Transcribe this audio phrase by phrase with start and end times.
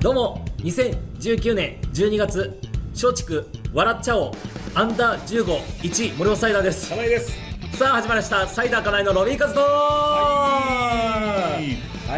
[0.00, 2.58] どうも2019年12月
[2.92, 4.32] 松竹笑っちゃおう
[4.74, 6.88] アンダー15 1森本サイダーです。
[6.88, 7.36] 金井です。
[7.76, 11.58] さあ始まりましたサイダーかなえのロビー活動は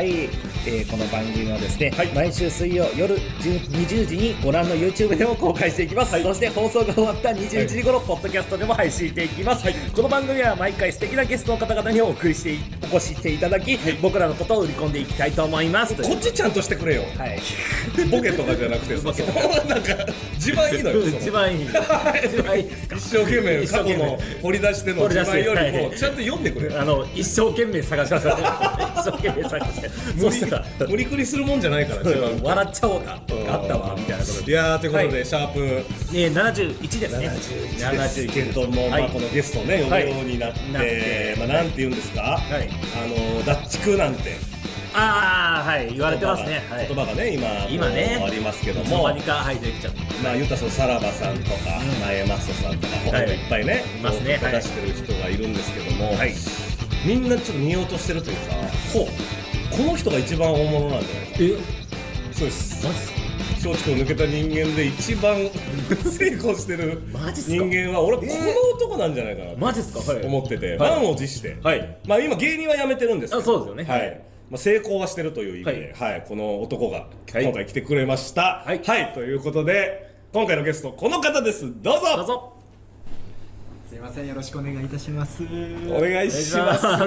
[0.01, 0.29] い、
[0.65, 12.59] えーこの番組はですね、毎週水曜夜10 20時にご覧の YouTube でも公開していきます、そして放送が終わった21時頃、ポッドキャストでも配信していきます、この番組は毎回素敵なゲストの方々にお送りしてい
[12.93, 15.97] お越ししていただき、僕らのことを売り込んでいきたいと思います。
[15.97, 17.03] こっちちゃんとしてくれよ。
[17.17, 17.41] はい、
[18.09, 19.05] ボケとかじゃなくてさ。
[19.67, 21.67] なんか自慢いいのよ一番いい。
[21.67, 26.81] 一生懸命過去の掘り出しての自慢よりもちゃんと読んでくれよ。
[26.81, 28.43] あの一生懸命探しましたね。
[28.97, 32.03] 一生懸命探してそ無理くりするもんじゃないから
[32.43, 33.13] 笑っちゃおうか。
[33.13, 34.45] あったわみたいなことい。
[34.45, 35.27] でやーということで、はい。
[35.27, 35.61] シャープ。
[35.61, 37.29] ね71ですね。
[37.79, 38.27] 71です。
[38.29, 39.03] けども、はい。
[39.03, 42.53] まあ、このゲストをね呼ぶようになって,、まあ、なんて言うんですか、い。
[42.53, 44.37] あのダッチクなんて。
[44.95, 45.89] ああはい。
[45.91, 46.63] 言われてますね。
[46.69, 46.87] はい。
[46.87, 48.23] 言葉がね今今ね。
[48.23, 48.85] ありますけども。
[48.85, 50.01] いつの間にかはいできちゃった。
[50.23, 51.57] まあ言ったらそのさらばさんとか、
[52.05, 54.39] 前マストさんとか他にもいっぱいね、いますね。
[54.39, 56.35] 出してる人がいるんですけども、はい。
[57.05, 58.55] みんなちょっと見落としてるというか
[58.93, 59.42] ほう
[59.73, 61.57] この人が一番大物なんじゃないかえ？
[62.33, 62.87] そうです。
[63.65, 67.57] 松竹を抜けた人間で一番成功してるマジっすか？
[67.57, 68.31] 人間は俺この
[68.75, 69.53] 男なんじゃないかな。
[69.53, 70.01] とマジっすか？
[70.13, 70.27] はい。
[70.27, 70.91] 思ってて、はい。
[70.91, 71.99] 満を持して、はい。
[72.07, 73.41] まあ今芸人は辞めてるんですけど。
[73.41, 73.85] あそうですよね。
[73.85, 74.21] はい。
[74.51, 76.25] まあ、成功はしてるという意味で、はい。
[76.29, 77.45] この男がはい。
[77.45, 78.65] 今回来てくれました。
[78.67, 78.81] はい。
[79.15, 81.73] ということで今回のゲストこの方です。
[81.83, 82.17] どうぞ。
[82.17, 82.53] どうぞ。
[83.89, 84.27] すいません。
[84.27, 85.45] よろしくお願いいたします。
[85.45, 86.85] お願いします。
[86.87, 87.07] お願い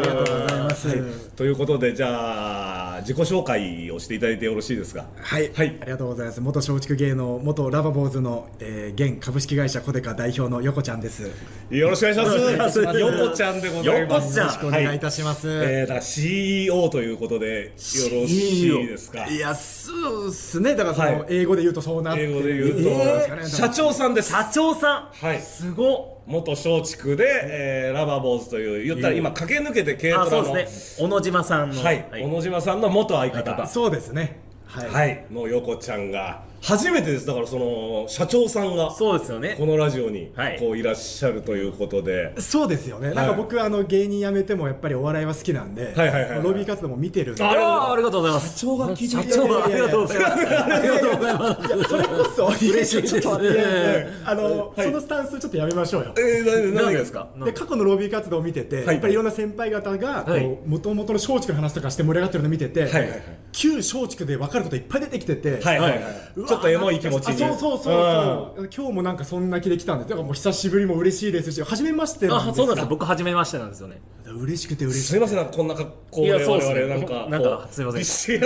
[0.00, 0.53] りがとうござい
[0.84, 5.06] ますということでじゃあ自己紹介をしていただいてよろしいですか？
[5.16, 5.76] はい、はい。
[5.80, 6.40] ありがとうございます。
[6.40, 11.22] 元松竹芸能元ラバボーズの、えー、現株式会社コデカ代表の横ちゃんです。
[11.22, 11.28] よ
[11.70, 12.38] よろしくお願いします。
[12.38, 13.00] お願いします。
[13.00, 14.38] よこちゃんでございます。
[14.38, 19.26] よろしくお願いいたします、えー、だ CEO ということでよろしいですか？
[19.26, 19.92] いやそ
[20.26, 20.76] うっすね。
[20.76, 21.26] だからその、はい。
[21.30, 25.40] 英語で言うとそうなって英語で言うと、えー社長さんです社長さんはい。
[25.40, 26.14] すごっ。
[26.26, 30.66] 元松竹で、えーラバーボーズという言ったら今駆け抜けて軽あトラのね
[30.96, 31.82] 小野島さんの。
[31.82, 33.56] はい、小野島さんの元相方。
[33.56, 34.40] 相そうですね。
[34.66, 35.26] はい、はい。
[35.30, 37.26] の横ちゃんが初めてです。
[37.26, 39.54] だからその社長さんがそうですよね。
[39.58, 40.58] このラジオにはい。
[40.58, 46.42] こういらっしゃるということで、そうですよね、なんか僕あの芸人辞めてもやっぱりお笑いは好きなんで、はいはいはいはい。
[46.42, 47.44] ロビー活動も見てるんで。
[47.44, 48.58] あらありがとうございます。
[48.58, 50.32] 社長が聞いて社長ありがとうございます。
[50.32, 53.08] ありがとうございますそれこそ 嬉しいです。
[53.08, 56.14] ちょっと待っていそのスタンスちょっとやめましょうよ。
[56.18, 57.28] えー、な何何でですか？
[57.44, 60.58] で過去のロビー活動を見てて、はいやっぱりいろんな先輩方がはい。
[60.66, 63.22] もともとの松竹の話とかして盛り上がってるのを見てて、はいはいはい。
[63.52, 66.00] 旧松竹で分かることいっぱい出てきてて、はいはいはい、
[66.36, 67.44] うわちょっとエモい気持ちに。
[67.44, 68.68] あそうそうそうそう。
[68.74, 72.84] 今日もなんかそんな気で来たんでだからもう久しぶりも嬉しいですし初めましてなんですあそうなんです。
[72.84, 74.00] よ僕初めましてなんですよね
[74.32, 76.82] 嬉しくて嬉しいすいませんなんかこんな格好でいやそうですね。
[76.82, 78.04] 我々なんかなんかすいません。
[78.04, 78.38] 社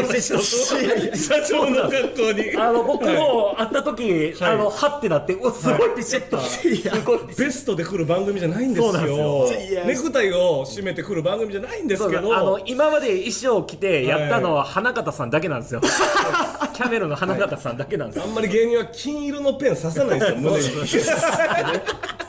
[1.48, 2.56] 長の格好に。
[2.56, 4.52] あの僕も会った時、はい。
[4.54, 6.38] あのはってなってうわすごいピシッと、
[7.36, 9.48] ベストで来る番組じゃないんですよ。
[9.86, 12.36] ネクタイを締めてくる番組じゃないんですけど。
[12.36, 15.80] あの今まで衣装着てやったのは花形さんだけなんですよ、
[16.74, 20.62] キャメルの花形さんだけなんですよ、あんまり芸人は金色のペン刺さないですよ胸に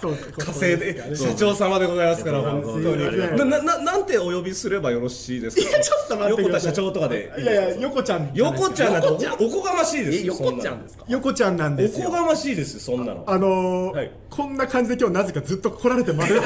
[0.01, 1.15] そうです火星で。
[1.15, 5.69] 社長様でございますから本当になななんてお呼びすればよろしいですか？
[5.69, 7.31] いやちょっと待って横田社長とかで。
[7.39, 8.31] いやいや横ちゃん。
[8.33, 11.05] 横ちゃんなんておこがましいですえ横ちゃんですか？
[11.07, 12.07] 横ちゃんなんですよ。
[12.07, 13.23] おこがましいですよそんなの。
[13.27, 14.11] あのーはい。
[14.29, 16.33] こんな感じで今日なぜかずっと来られてます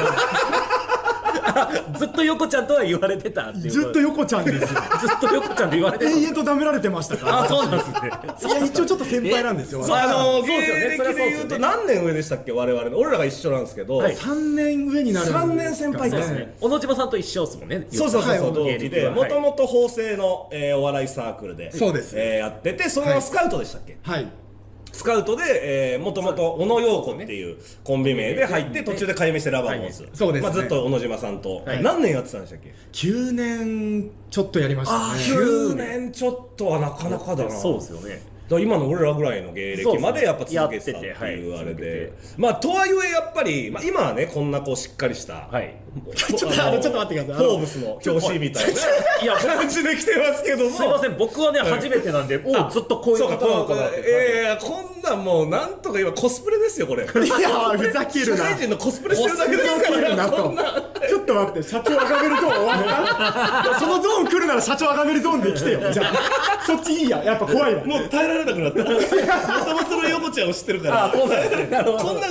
[1.97, 3.71] ずっと横ちゃんとは言われてたっていう。
[3.71, 4.67] ずっと横ちゃんですよ。
[4.67, 6.11] ずっと横ちゃんと言われてた。
[6.11, 7.43] 永遠と舐められてましたから。
[7.43, 7.97] あそうなんですね。
[7.99, 9.83] いや一応ちょっと先輩なんですよ。
[9.83, 10.89] あのそうですよね。
[10.89, 11.27] 芸そりゃそうですよね。
[11.27, 12.97] 歴で言うと何年上でしたっけ我々の？
[12.97, 14.15] 俺らが一緒なんですけど、はい。
[14.15, 16.55] 3年上になるんですか三年先輩ですね。
[16.59, 17.87] 小野島さんと一緒ですもんね。
[17.91, 18.71] そうそうそうそう、は。
[18.71, 18.73] い。
[18.77, 22.17] 同期でもともと法政の、えーお笑いサークルでそうです。
[22.17, 24.27] えーやっててそのままスカウトでしたっけ、はい
[24.93, 25.43] スカウトで、
[25.95, 30.49] えー、もともと小野陽子っていうコンビ名で入って途中で改名してラバーモーズ、そうですね。
[30.49, 31.83] まあ、ずっと小野島さんと、はい。
[31.83, 35.41] 何年やってたんでしたっけ？9年ちょっとやりましたね。
[35.41, 37.49] 9年ちょっとはなかなかだな。
[37.49, 38.21] そうですよね。
[38.47, 42.13] だ今の俺らぐらいの芸歴までやっぱ続けてたっていうあれで。
[42.37, 45.82] まあとはいえやっぱり、まあ、今はねこんなこうしっかりした、はい
[46.15, 47.45] ちょっとあのちょっと待ってください。
[47.45, 48.63] フォーブスの表紙みたい
[49.21, 50.13] いやな感じで来て。
[50.17, 54.03] ますけどもすいません僕はね初めてなんでおずっとこういうことなのかなって。
[54.05, 57.03] えー、こんなんもうなんとか今コスプレですよこれ。
[57.03, 57.13] いや
[57.77, 58.37] ふざけるな。
[58.37, 59.99] 社会人のコスプレしてるだけですから。
[61.07, 62.73] ちょっと待って社長アガベルゾーン終わ
[63.65, 63.79] った？
[63.79, 65.79] そのゾーン来るなら社長アガベルゾーンで来てよ。
[65.91, 66.13] じゃあ
[66.65, 67.21] そっちいいや。
[67.23, 67.83] やっぱ怖いわ。
[67.83, 68.79] もう耐えられなくなった。
[68.79, 68.93] もと
[69.73, 71.09] もとの横ちゃんを知ってるから。
[71.13, 71.39] こんなう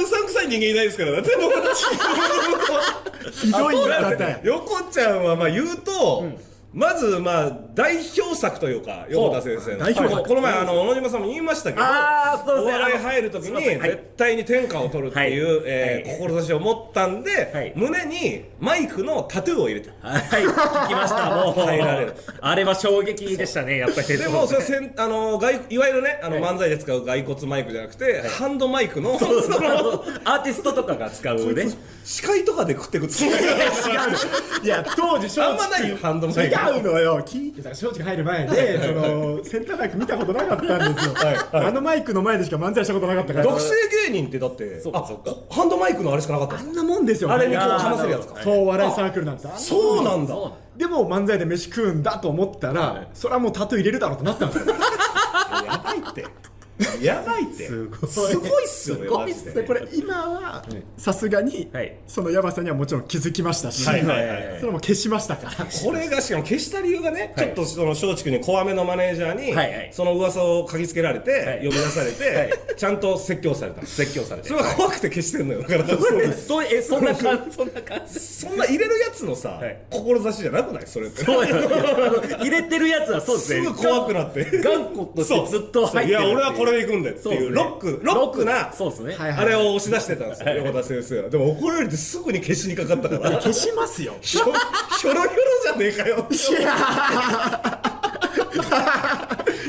[0.07, 1.13] さんくさい人間いないですから。
[1.13, 1.53] だってもう
[3.53, 6.25] ひどい言い方や横ちゃんはまあ言うと、
[6.75, 9.79] まずまあ代表作というか横田先生の。
[9.79, 10.23] 代表作。
[10.23, 13.81] ここの前あの小野島さんも言いましたけどお笑い入る時にすいません。
[13.81, 13.91] はい。
[13.91, 15.63] 絶対に天下を取るっていう、はい。
[15.67, 17.73] え志を持ったんで、はい。
[17.77, 20.23] 胸にマイクのタトゥーを入れてはい。
[20.23, 21.61] 聞きましたもう。
[21.61, 22.15] 入られる。
[22.41, 24.09] あれは衝撃でしたねやっぱり。
[24.09, 29.35] でもそれせんあの外いわゆるねあの、漫才で使う骸骨マイクじゃなくて、ハンドマイクのその
[30.25, 31.67] アーティストとかが使うね。
[32.05, 33.25] 視界とかで食ってくって。
[33.25, 33.33] 違う。
[34.65, 37.21] いや当時松あんまないよハンドマイク違うのよ。
[37.21, 37.71] 聞いてた。
[37.71, 41.15] 松竹入る前でそのセンターマイク見たことなかったんですよ、
[41.53, 43.47] あのマイクの前でしか漫才したことなかったから。
[43.47, 43.75] 学生
[44.09, 45.05] 芸人ってだってそうか。
[45.07, 47.31] そうかあハンドマイクのあれしかなかったあんなもんですよ。
[47.33, 48.41] あれにこうかませるやつか。
[48.43, 49.49] そうお笑いサークルなんて。
[49.57, 50.35] そうなんだ。
[50.77, 54.75] でも漫才で飯食うんだと思ったら、それはもうタトゥー入れるだろうとなったんですよ。
[55.67, 56.25] やばいって
[57.01, 57.69] やばいって。
[57.69, 58.09] すごい。
[58.09, 59.53] すごいっすよねすごいっマジで。
[59.53, 60.65] でこれ今は
[60.97, 61.97] さすがにはい。
[62.07, 64.61] そのヤバさにはもちろん気づきましたし、はいはいはいはい。
[64.61, 65.67] それも消しましたから。
[65.67, 69.71] これがしかも消した理由がね、ちょっとその松竹に怖めのマネージャーに、はい。
[69.71, 69.91] はい。
[69.93, 71.67] その噂を嗅ぎつけられて、い。
[71.67, 73.87] 呼び出されて、ちゃんと説教された。
[73.87, 74.49] 説教されて。
[74.49, 75.89] それが怖くて消してんのよだから
[76.35, 77.57] そうえそんな感じ。
[77.57, 78.19] そんな感じ。
[78.19, 79.79] そんな入れるやつのさ、はい。
[79.91, 80.87] 志じゃなくない？
[80.87, 81.25] それって。
[81.25, 81.49] そう。
[81.49, 81.57] よ
[82.41, 83.65] 入れてるやつはそうですね。
[83.65, 84.63] すぐ怖くなって。
[84.63, 89.15] 頑固としてずっと入ってるいや俺はこれで行くんだよっていうロックロックなそうですね。
[89.15, 91.31] はいあれを押し出してたんですよ横田先生は。
[91.31, 93.33] でも怒られてすぐに消しにかかったから。
[93.43, 94.15] 消しますよ。
[94.21, 96.27] ひょひょろひょろじゃねえかよ。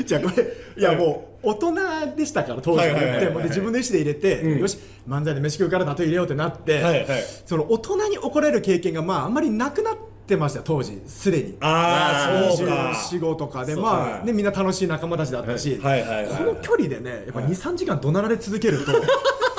[0.04, 1.74] じゃあこれいやもう大人
[2.16, 7.24] でしたから当時は自分の意思で入れて、よし漫才で飯食うからだと入れようってなって、はいはい。
[7.44, 11.56] その大人に怒られる経験がまああんまりなくなってましたよ当時すでに。
[11.60, 12.92] ああそうか。
[12.94, 16.26] 24、5とかでまあ、かね、みんな楽しい仲間たちだったし、はいはいはい。
[16.26, 18.92] はいこの距離でねやっぱ23時間怒鳴られ続けると、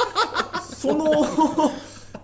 [0.76, 1.06] その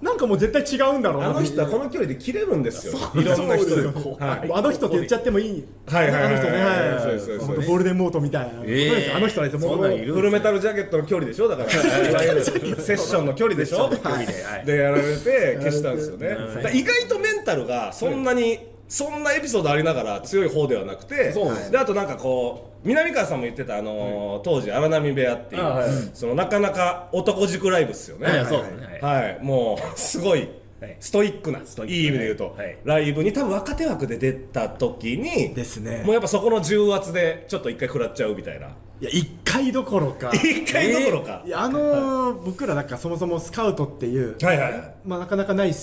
[0.02, 1.30] なんかもう絶対違うんだろうな。
[1.30, 2.94] あの人はこの距離で切れるんですよ。
[3.16, 3.88] いろんな人で
[4.20, 6.34] あの人って言っちゃってもいい、はいはいはい。
[6.34, 6.90] あの人ね、はい。
[6.90, 7.38] はいそうです。
[7.38, 8.62] ゴールデンモートみたいな、
[9.16, 9.98] あの人はもう。
[10.14, 11.48] フルメタルジャケットの距離でしょ？
[11.48, 11.70] だから。
[11.72, 13.90] セッションの距離でしょ？
[13.90, 14.26] 距離
[14.66, 16.36] でやられて消したんですよね。
[16.74, 18.60] 意外とメンタルがそんなに
[18.92, 25.90] そんなエピソードありながら強い方ではなくてそうなんであとなんかこう南川さんも言ってたあのー当時荒波部屋っていうあはい。
[26.14, 28.28] そのなかなか男塾ライブっすよね。
[28.28, 30.50] はいそうですねはいはい、もうすごい
[30.82, 30.98] はい。
[31.00, 32.78] ストイックな、トイックいい意味で言うと、はい。
[32.84, 36.02] ライブに多分若手枠で出た時にですね。
[36.04, 38.68] もうやっぱそこの重圧でちょっと一回食らっちゃうみたいな。
[39.00, 40.32] いや1回どころか。
[40.34, 44.94] 一回どころか、 いやあのー僕らだからそもそもスカウトっていう、はいはいはい。
[45.06, 45.74] まあ、なかなかない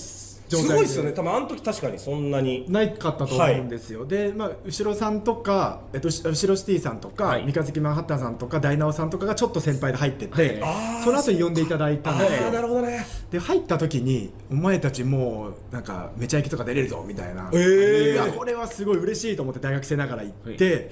[0.48, 1.12] 状態すごいっすよね。
[1.12, 2.66] 多分あの時確かにそんなに。
[2.68, 7.44] ないかったと思うんですよ、で、まあ、後ろさんとか、えっと、し後ろシティさんとか、はい。
[7.44, 12.50] 三日月マンハッタンさんとか大直さんとかがちょっと先輩で入ってて、あーその後に呼んでいただいたんですよ。
[12.50, 13.06] なるほどね。
[13.30, 18.36] で入った時にお前たちもうなんかめちゃイケとか出れるぞみたいな、えー。
[18.36, 20.90] これはすごい嬉しいと思って大学生ながら行って、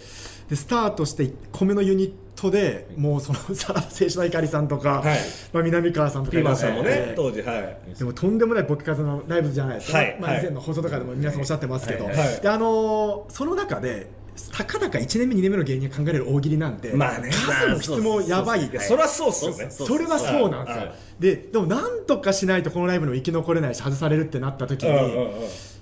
[0.49, 5.19] でスタートして1個目のユニットでもうその さらば青春の怒りさんとか、はい。
[5.53, 7.79] まあ、南川さんとかピーマンさんもねえー当時はい。
[7.99, 14.09] でもとんでもない僕数のライブじゃないですか、まあ、以前の放送とかでも皆さんおっしゃってますけど、であのーその中で
[14.53, 19.67] たかだか1年目2年目の芸人が考えれる大喜利なんで、まあね数も質もやばいそうそりゃそうっすよね。
[19.71, 24.91] それはそうなんですよ、はいででもなんとかしないとこのライブの生き残れないし外されるってなった時に、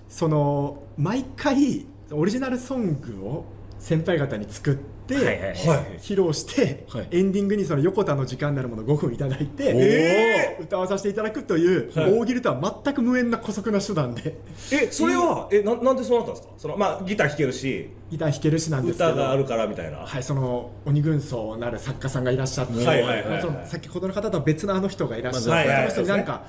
[0.08, 3.44] その毎回オリジナルソングを
[3.80, 5.54] 先輩方に作って、はいはいはい
[5.98, 7.08] 披露して、はい。
[7.10, 14.38] エンディングにその横田の時間になるもの5分いただいて、え歌わさせていただくという、大喜利とは全く無縁な姑息な手段で。
[14.72, 16.54] えそれはえななんでそうなったんですか？
[16.56, 19.98] そのまあギター弾けるしギター弾けるしなんですけど歌があるからみたいな。
[19.98, 23.66] はい、その鬼軍曹なる作家さんがいらっしゃって、はいはいはいはい。
[23.66, 25.90] 先ほどの方とは別のあの人がいらっしゃって、はいはいはい。
[25.90, 26.44] その人になんか、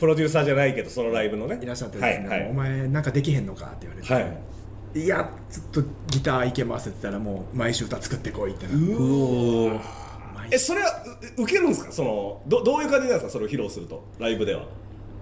[0.00, 1.58] プロデューサーじゃないけどそのライブのね。
[1.62, 2.50] いらっしゃってですね、はいはい。
[2.50, 4.38] お前なんかできへんのかって言われて、はい
[4.94, 8.72] い、やちょっとギターいけますって言ったらもう毎週歌作ってこいってな
[10.34, 11.02] 毎えそれは
[11.36, 11.92] う受けるんですか？
[11.92, 13.30] そのどどういう感じなんですか？
[13.30, 14.02] それを披露すると。
[14.18, 14.64] ライブでは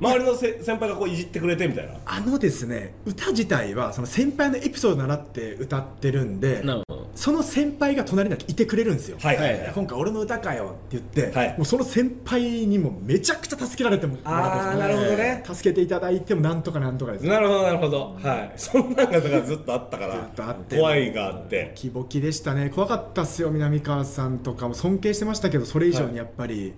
[0.00, 1.95] 周りのせ先輩がこういじってくれてみたいな。
[2.05, 7.07] あのですね歌自体はその先輩のエピソード習って歌ってるんでなるほど。
[7.15, 9.73] その先輩が隣にいてくれるんですよ、はいはいはい。
[9.75, 15.43] 今回俺の歌かよって言って、はいもうその先輩にもめちゃくちゃ助けられてもあーなるほどね。
[15.47, 17.26] 助けていただいてもなんとかなんとかです。
[17.26, 18.17] なるほどなるほど。
[18.23, 18.53] はい。
[18.57, 20.15] そんなんがだからずっとあったから。
[20.15, 20.76] ずっとあって。
[20.76, 21.73] 怖いがあって。
[21.75, 22.71] キボキでしたね。
[22.71, 26.75] 怖かったっすよ南川さんとかも尊敬してましたけどそれ以上にやっぱり、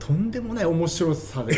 [0.00, 1.54] とんでもない面白さで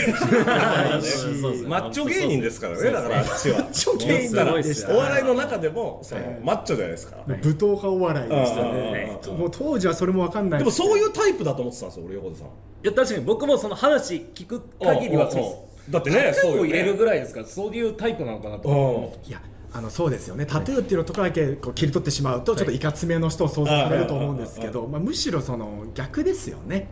[1.68, 2.90] マッチョ芸人ですからね。
[2.90, 3.61] だから私は。
[3.61, 9.20] マッチョ芸人でしたお笑いの中でもそのマッチョじゃないですか武闘派お笑いでしたね。
[9.28, 10.58] うんもう当時はそれも分かんない。
[10.58, 12.46] でもそういうタイプだと思ってたんですよ俺横田さん。
[12.49, 12.50] い
[12.82, 15.42] や確かに僕もその話聞く限りはうんう
[15.88, 19.28] だってねそう入れるぐらいですからそういうタイプなのかなとうん。
[19.28, 19.40] いや
[19.72, 20.46] あのそうですよね。
[20.46, 26.88] タトゥーっていうのところだけこう切り取ってしまうとちょっといかつめの人を想像されると思うんですけど、まあ、むしろその逆ですよね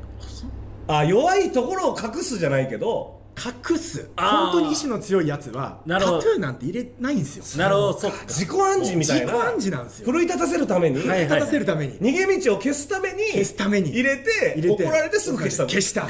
[0.98, 4.10] あ弱いところを隠すじゃないけど隠す。
[4.16, 7.62] 本当に意志の強いやつはタトゥーなんて入れないんですよ。
[7.62, 9.32] なるほど自己暗示みたいな。
[9.32, 10.04] 自己暗示なんですよ。
[10.04, 13.90] 奮い立たせるために、はいはい立たせるために逃げ道を消すために消すために。
[13.90, 14.84] 入れて入れて。
[14.84, 15.68] 怒られてすぐ消したの。
[15.70, 16.02] 消した。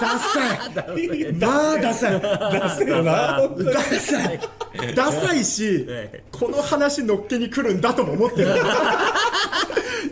[0.00, 1.32] ダサい。
[1.32, 2.20] まあダサい。
[2.20, 2.28] 出
[2.78, 3.40] せるな
[3.72, 4.40] ダサい。
[4.94, 8.54] ダサいしえこの話乗っけに来るんだとも思ってる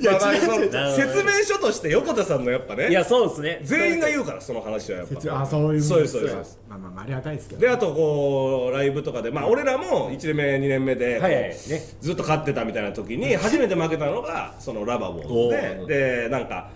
[0.00, 0.64] いや違う。
[0.64, 2.88] 違う説明書として横田さんのやっぱね。
[2.88, 3.60] いやそうですね。
[3.62, 5.40] 全員が言うからその話はやっぱ。
[5.42, 6.12] あそういうそうです。
[6.12, 6.58] そうですそうです。
[6.68, 11.44] まあまあまあありがたいですけどであとこうライブとかでまあ俺らも1年目2年目でこうはいはい。
[11.44, 11.54] ね
[12.00, 16.70] ずっと勝ってたみたいな時に初めて負けたのがそのラバボおーーででなんか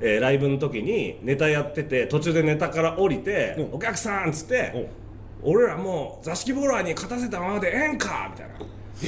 [0.00, 4.88] えーライブの時にネタやってて途中でネタから降りてうん「お客さん」っつって
[5.42, 8.54] 「俺らもう座敷ボーラーに勝たせたままでええんか」みたいな「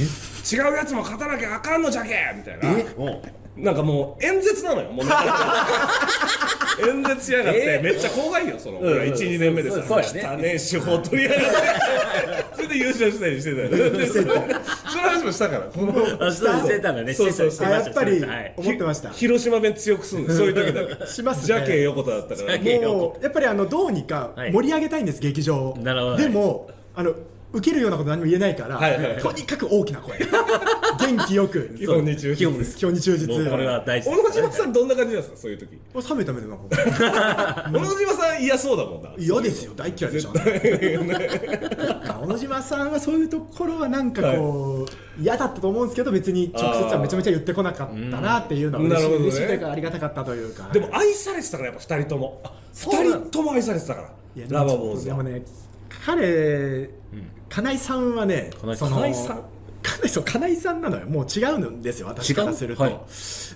[0.68, 2.68] 違うやつも勝たなきゃあかんのじゃけ」みたいな。
[2.96, 3.23] お
[3.56, 5.06] なんかもう演説なのよもう。
[6.88, 7.82] 演説しやがって、えー。
[7.84, 8.87] めっちゃ後輩よその、うん。
[8.87, 10.37] うん俺ら12年目でさそうそうやね。
[10.37, 11.54] 汚ね手法取りやがって。
[12.56, 13.68] それで優勝したりしてたよ。
[13.68, 14.34] で その
[15.02, 15.61] 話もしたから。
[15.62, 17.14] このあそうしてたんだね。
[17.14, 17.70] そうそう。
[17.70, 18.25] やっぱり
[18.56, 19.11] 思ってました。
[19.11, 20.34] 広島弁強くすんの。
[20.34, 21.46] そういう時だけしますね。
[21.46, 22.58] ジャケ横田だったから。
[22.58, 24.52] もうやっぱりあのどうにかはい。
[24.52, 25.78] 盛り上げたいんです、劇場を。
[25.78, 27.14] なるほどでもあの
[27.54, 29.23] 受けるようなこと何も言えないから、はいはいはい。
[29.23, 30.18] とにかく大きな声。
[30.99, 31.75] 元気よく。
[31.78, 33.50] 基本に忠実基に忠実。
[33.50, 35.37] これは大事小野島さんどんな感じなんですか？
[35.40, 35.73] そういう時。
[35.94, 36.56] もう冷めた目でな
[37.73, 39.11] 小野島さん嫌そうだもんな。
[39.18, 39.73] 嫌ですよ。
[39.76, 50.68] 大嫌いでしょ小野島さんはそういうところはなんかこう、嫌だったと思うんですけど別に直接はめちゃめちゃ言ってこなかったなっていうのは嬉しい,、嬉しいというかありがたかったというか。
[50.73, 52.42] でも愛されてたからやっぱ2人とも。
[52.75, 54.08] 2そうなん人とも愛されてたから。
[54.49, 55.16] ラバボーズは。
[55.16, 55.42] でもね
[56.04, 56.90] 彼、
[57.49, 59.42] 金井さんはね金井その金井さん。
[59.82, 61.06] 金井そう金井さんなのよ。
[61.06, 63.00] もう違うんですよ私からすると、はい。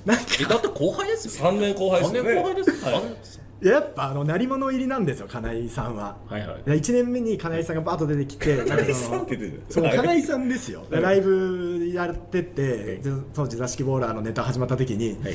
[0.06, 2.34] なんかえだって後輩ですよ3年後輩です3よね。
[2.34, 2.74] 年後輩ですよ。
[2.76, 6.62] いややっぱあの鳴り物入りなんですよ金井さんは、はいはい。
[6.64, 15.34] で1年目に金井さんがバーッと出てきて金井さんって言ってるそうはい金井さんですよ、でライブやってて、で当時座敷ボーラーのネタ始まった時に、はい。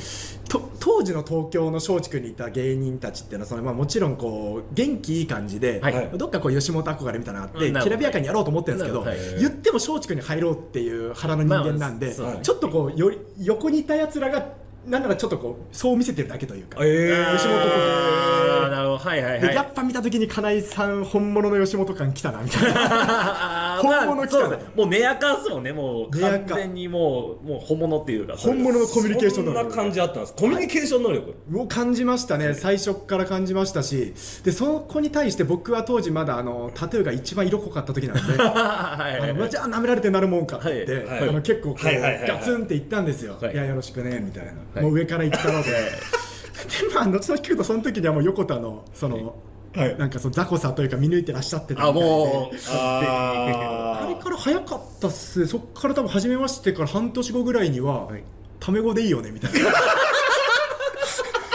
[0.50, 6.10] と当時の東京の松竹にいた芸人たちっていうのはその、まあ、もちろんこう元気いい感じで、はい。
[6.15, 9.06] どっかこう吉本憧れみたいなのがあって、きらびやかにやろうと思ってるんですけど、
[9.39, 16.79] 言っても松竹に入ろうっていう腹の人間なんで、まあちょっとこうより横にいたやつらがなんならちょっとこうそう見せてるだけというか。
[16.81, 18.97] えあ吉本ーなるほど。
[18.97, 19.41] はいはいはい。
[19.41, 23.77] でやっぱ見た時に金井さん本物の吉本感来たなみたいな。
[23.77, 25.71] あー本物来たまあもうネアカンっすもんね。
[25.71, 28.35] もう完全にもうもう本物っていうか。
[28.35, 30.33] 本物のコミュニケーションそんな能力感じあったんです。
[30.35, 31.33] コミュニケーション能力。
[31.55, 32.53] を感じましたね。
[32.53, 34.13] 最初から感じましたし。
[34.43, 38.33] でそこに対して僕は当時まだあのタトゥーが一番色濃かった時なんで。
[38.43, 41.19] はいあのまあじゃあ舐められてなるもんかって言って、はい。
[41.21, 41.29] はい。
[41.29, 42.29] あの結構こう、はいはいはいはい。
[42.29, 43.53] ガツンって言ったんですよ、はい。
[43.53, 45.75] い、やよろしくねみたいな、はいもう上から言ったろうと、で
[46.96, 49.36] まあ後々聞くとその時にはもう横田のその、
[49.75, 49.98] はい。
[49.98, 55.39] なんかその雑魚さというか見抜いてらっしゃってたみたいであもうああれから早かったっす。
[55.42, 58.24] ねそっから多分初めましてから半年後ぐらいには、はい。
[58.60, 59.60] タメ語でいいよねみたいな。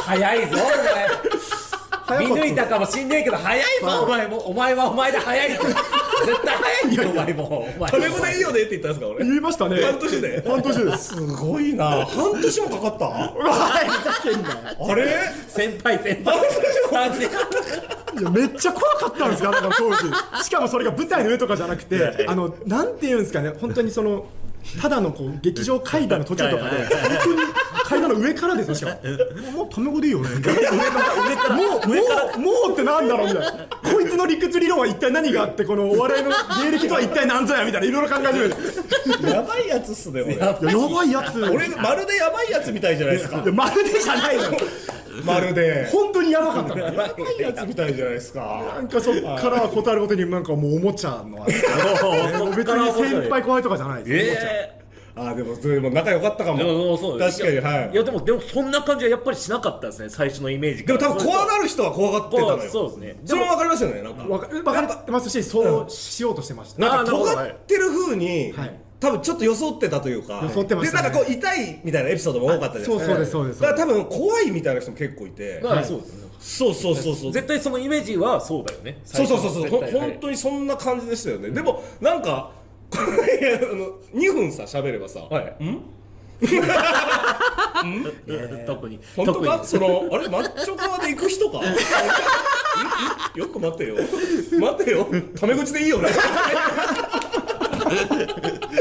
[0.05, 1.38] 早いぞお前
[2.19, 4.39] 見抜いたかもしんねえけど早いぞお前も。
[4.49, 5.63] お前はお前で早いぞ。
[6.27, 7.69] 絶対早いよお前も。
[7.77, 9.25] お前タメ語でいいよねって言ったんですか俺。
[9.27, 9.83] 言いましたね。
[9.83, 10.45] 半年で？
[10.49, 11.05] 半年です。
[11.15, 12.07] すごいな。
[12.07, 13.07] 半年もかかった？
[14.91, 15.07] あれ？
[15.49, 16.39] 先輩先輩。
[18.19, 20.45] いやめっちゃ怖かったんですから当時。
[20.45, 23.53] しかもそれが舞台の上とかじゃなくてあのなんていうんですかね。
[23.61, 24.27] 本当にその
[24.83, 26.91] ただのこう劇場階段の途中とかではい本
[27.25, 27.43] 当に
[27.89, 28.99] 階段の上からですよしか
[29.43, 29.63] も。
[29.63, 30.73] もうタメ語でいいよねみたいな
[31.57, 33.67] もうもうもうってなんだろうみたいな。
[33.83, 36.31] こいつの理屈理論は一体何があってこのお笑いの
[36.63, 39.31] 芸歴とは一体何ぞやみたいないろいろ考え始めて。
[39.31, 40.35] やばいやつっすね俺。
[40.35, 41.43] いややばいやつ。
[41.43, 43.43] 俺まるでやばいやつみたいじゃないですか。
[43.53, 44.43] まるでじゃないの
[45.25, 45.89] まるで。
[45.91, 46.85] 本当にやばかったの。
[46.85, 48.75] やばいやつみたいじゃないですか。
[48.77, 51.55] なんかそっから答えることになんかもうおもちゃのあれ。
[52.55, 54.31] 別に先輩後輩とかじゃないです。
[54.31, 54.49] おもちゃ。
[54.51, 54.78] え
[55.19, 56.65] あでもでも仲良かったかも。
[56.65, 57.91] もそうです確かにはい。
[57.93, 62.71] いやでもでもそんな感じはやっぱりしなかったですね最初のイメージでも多分怖ががる人は怖がってたのよ。
[62.71, 63.17] そうですね。
[63.25, 64.25] それも分かりますよねなんか。
[64.25, 66.81] 分かってますしそうしようとしてました。
[66.81, 68.81] なんか尖ってる風に、はい。
[69.01, 70.41] 多分ちょっと装ってたというか。
[70.43, 71.09] 装ってましたね。
[71.09, 73.61] でなんかこう痛いみたいなエピソードも多かったですかそうそうですそうです。
[73.61, 75.61] だから多分怖いみたいな人も結構いて。
[75.61, 76.29] だからそうですね。
[76.41, 77.33] そうそうそうそう。
[77.33, 79.01] 絶対そのイメージはそうだよね。
[79.05, 79.91] そうそうそうそう。
[79.91, 81.51] 本当にそんな感じでしたよね。
[81.51, 82.53] でもなんか
[82.91, 82.99] こ
[83.41, 85.65] れあの2分さ喋ればさ、はい。
[85.65, 85.83] ん？
[88.67, 89.65] 特に本当か？
[89.65, 91.59] そのあれマッチョ側で行く人か？
[91.61, 91.65] んん
[93.35, 93.97] よく待てよ。
[94.61, 95.07] 待てよ。
[95.39, 96.09] タメ口でいいよね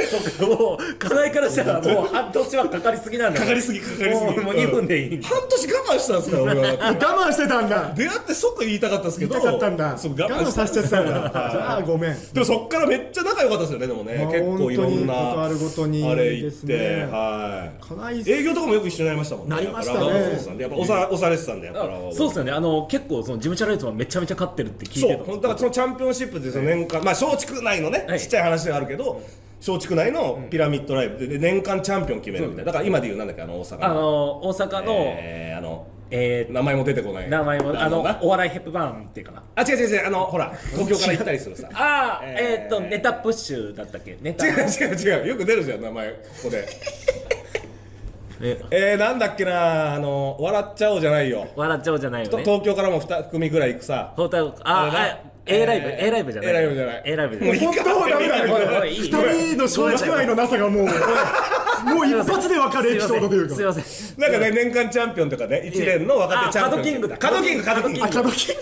[0.07, 4.25] そうかもう課題からしたらもう半年はかかりすぎなんだかかりすぎかかりすぎ。
[4.25, 6.61] もうもう2分でいい半年我慢したんですから俺は。
[6.61, 7.93] 我慢してたんだ。
[7.95, 9.97] 出会って即言いたかったんですけど言いたかったんだ。
[9.97, 11.29] そう我慢させちゃったんだ。
[11.51, 12.17] じゃあごめん。
[12.33, 14.15] でもそっからめっちゃ仲良かったですよねでもね。
[14.17, 17.07] まあ結構いろんなことあるごとにあれ行って、ですね。
[17.11, 18.29] はい。
[18.29, 19.55] 営業とかもよく一緒になりましたもんね。
[19.55, 19.99] なりましたね。
[19.99, 22.51] ラバーボスさんでやっぱ押さ押されてたんでやっぱラバーボスそうですよね。
[22.51, 25.25] あの結構その事務所ライツもめちゃめちゃ勝ってるって聞いてた。
[25.25, 28.19] そうだからそのチャンピオンシップでその年間まあ松竹内のね、はい。
[28.19, 29.21] ちっちゃい話ではあるけど
[29.65, 31.17] 松竹内のピラミッドライブ。
[31.19, 32.65] でで年間チャンピオン決めるみたいな。
[32.65, 33.41] だから今でいうなんだっけ？
[33.41, 33.85] あの大阪の。
[33.85, 37.29] あの大阪の、えーあのえー名前も出てこない。
[37.29, 39.43] 名前もあのなお笑いヘップバーンっていうかな。
[39.55, 40.07] あ違う違う違う。
[40.07, 41.67] あのほら東京から行ったりするさ。
[41.75, 42.61] ああえー。
[42.61, 44.17] えーっとネタプッシュだったっけ？
[44.21, 45.27] ネタ違う違う違う。
[45.29, 46.11] よく出るじゃん名前。
[46.11, 46.65] ここで
[48.41, 51.47] ええー、なんだっけなあの笑っちゃおうじゃないよ。
[51.55, 54.13] 笑っちゃおうじゃないよとね東京からも2組ぐらい行くさ。
[54.15, 56.51] ホタルああれなあ A ライブえー A ライブじゃない。
[56.51, 57.01] A ライブじゃない。
[57.05, 57.47] A ライブじゃない。
[57.47, 60.87] もういい本当はダメだおいおよいいい二人ののなさがもう
[61.85, 63.55] もう一発で分かるエピソードというか。
[63.55, 64.21] すいません。
[64.21, 67.17] なんかね年間チャンピオンとかね一連の若手チャンピオンあ角キングだ。
[67.17, 68.03] 角キング角キング。
[68.03, 68.55] あ角金せん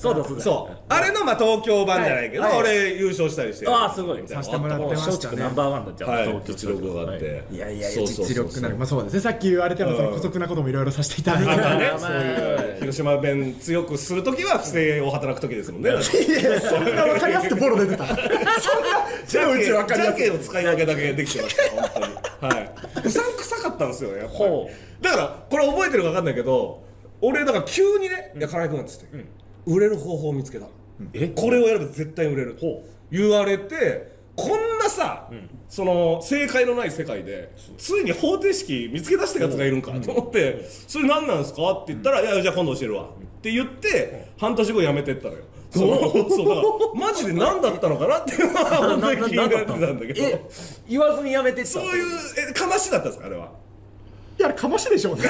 [0.00, 0.42] そうだそうだ。
[0.42, 0.76] そう。
[0.88, 3.68] あれのまあ東京版じゃないけど、俺優勝したりして。
[3.68, 4.22] ああすごい。
[4.26, 5.36] させてもらってましたね。
[5.36, 6.26] ナンバーワンだっちゃうはい。
[6.26, 7.54] 東京実力があって、はい。
[7.54, 8.76] いやいや実力なる。
[8.76, 9.20] まあそうですね。
[9.20, 11.46] さっき言われてもその姑息なこともいろいろさせていただいて。
[11.48, 12.76] またね、まあそういう。
[12.80, 15.90] 広島弁強くするときは不正を働くときですもんね。
[15.90, 18.06] いやそんな分かりやすくボロ出てた。
[18.08, 18.30] そんな
[19.26, 21.90] じゃんけんうち分かりやすいじゃんけんの使い分けだけできてました、本
[22.40, 22.54] 当に。
[22.54, 22.59] はい。
[23.04, 24.38] うさんくさかったんですよね、やっぱり。
[24.38, 24.70] ほ。
[25.00, 26.82] だから、これ覚えてるか分かんないけど、
[27.20, 29.24] 俺、だから急にね、いや、金井君っつって、
[29.66, 30.66] 売れる方法を見つけた。
[31.14, 31.28] え？
[31.28, 32.56] これをやれば絶対売れる。
[33.10, 35.28] 言われて、こんなさ、
[35.68, 43.02] その正解のない世界でついに方程式見つけ出したやつがいるんかと思って「それ何なんですか?」って言ったら「いやじゃあ今度教えるわ」
[43.38, 45.40] って言って半年後辞めてったのよ
[45.70, 46.60] そのそうだか
[47.00, 48.64] らマジで何だったのかなっていうのは
[48.98, 50.22] 本当に気になってたんだけど。
[50.24, 50.44] え
[50.88, 52.06] 言わずにやめてったそういう
[52.50, 53.48] えかましだったんですかあれは？
[54.38, 55.22] いやかましでしょうね。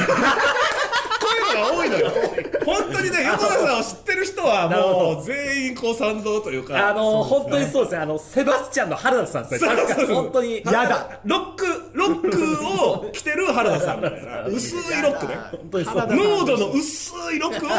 [1.21, 2.11] こういうのが多いのよ。
[2.65, 6.89] 本当にね 横田さんを知ってる人はもう全員こう賛同というか。
[6.91, 7.99] あの本当にそうですね。
[8.03, 9.71] あのセバスチャンの原田さんですね。
[9.77, 10.15] そうそうそう。
[10.15, 10.57] 本当に。
[10.59, 11.21] やだ。
[11.25, 14.45] ロックロックを着てる原田さんみたいな。
[14.47, 15.39] 薄いロックね。
[15.51, 17.71] 本当にそう原田さん濃度の薄いロックを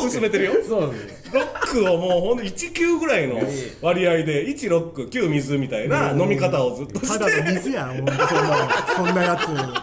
[0.00, 0.52] 超薄めてるよ。
[0.66, 0.92] そう
[1.32, 3.40] ロックをもうほんと1級ぐらいの
[3.82, 9.36] 割合で1ロック9水みたいな飲み方をずっとしただ水やんほんとそんなそんなや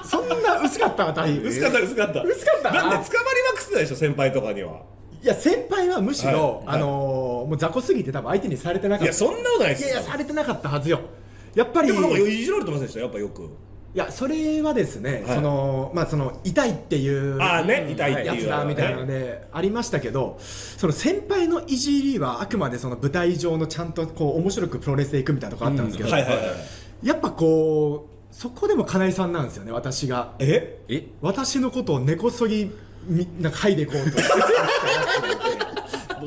[0.04, 0.10] つ。
[0.10, 2.21] そんな薄かっただい薄かった薄かった。
[2.23, 2.71] 薄かった？
[2.71, 3.04] だって捕まり
[3.51, 4.82] まくってたでしょ先輩とかには。
[5.23, 6.75] いや先輩はむしろ、はい。
[6.75, 9.06] あのーもう雑魚すぎて多分相手にされてなかった。
[9.06, 9.88] いやそんなことないですよ。
[9.89, 10.99] いやいやされてなかったはずよ。
[11.54, 12.99] やっぱりでもいじられてませんでした？
[13.01, 13.47] やっぱよく
[13.96, 15.36] いやそれはですね、はい。
[15.36, 30.34] そのまあその痛いっていうああね痛いっていうやつだみたいなのでありましたけどその先輩のいじりはあくまでその舞台上のちゃんとこう面白くプロレスでいくみたいなとこあったんですけど、やっぱこうそこでも金井さんなんですよね私が。
[30.40, 30.78] え？
[30.90, 32.70] え私のことを根こそぎ
[33.08, 34.18] みなんか剥いでいこうと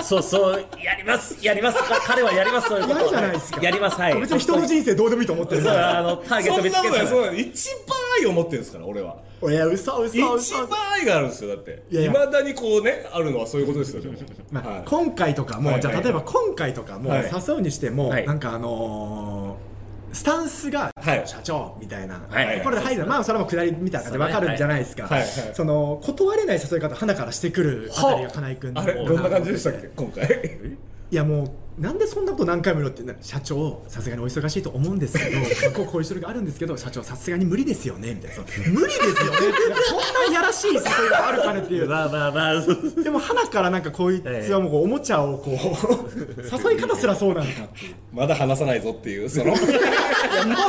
[0.08, 1.78] そうそうやりますやります。
[2.06, 3.62] 彼はやりますそういうことやるじゃないですか。
[3.62, 4.20] やりますはい。
[4.20, 6.92] 別に人の人生どうでもいいと思ってるんそうであのターゲットそんなことない。
[6.92, 7.08] 見つけたら。
[7.08, 9.16] そうなの一番愛を持ってるんですから俺は。
[9.40, 11.82] いや嘘嘘一嘘番愛があるんですよだって。
[11.90, 14.14] いやいまだにこうねあるのはそういうことですよでも。
[14.50, 14.82] まあはい。
[14.86, 17.30] 今回とかも、はいじゃあ例えば今回とかもはい。
[17.30, 18.26] 誘うにしても、はい。
[18.26, 19.67] なんかあのー
[20.12, 21.22] スタンスが、はい。
[21.26, 22.18] 社長みたいな、
[22.62, 24.18] これで入るまあそれはもう下りみたいな感じ。
[24.18, 25.08] で分かるんじゃないですか、
[25.54, 28.86] その断れない誘い方花からしてくるあたりが金井君あ。
[28.86, 30.24] れどんな感じでしたっけ今回？
[31.10, 35.38] いやもうなんでそんなこと何回も言うのってな社長さすがにお忙しいと思うんですけど
[35.76, 38.42] こうこういう人があるんですけど社長さすがに無理ですよねみたいな。
[38.72, 39.14] 無理ですよね。
[39.14, 41.88] ってそんないやらしい誘いがあるかねっていう。
[41.88, 43.02] まあまあまあ。
[43.02, 45.54] でも花からなんかこいつはもうこうおもちゃをこう
[46.70, 47.94] 誘い方すらそうなんだっていう。
[48.12, 49.50] まだ話さないぞっていうその。
[49.52, 49.56] もう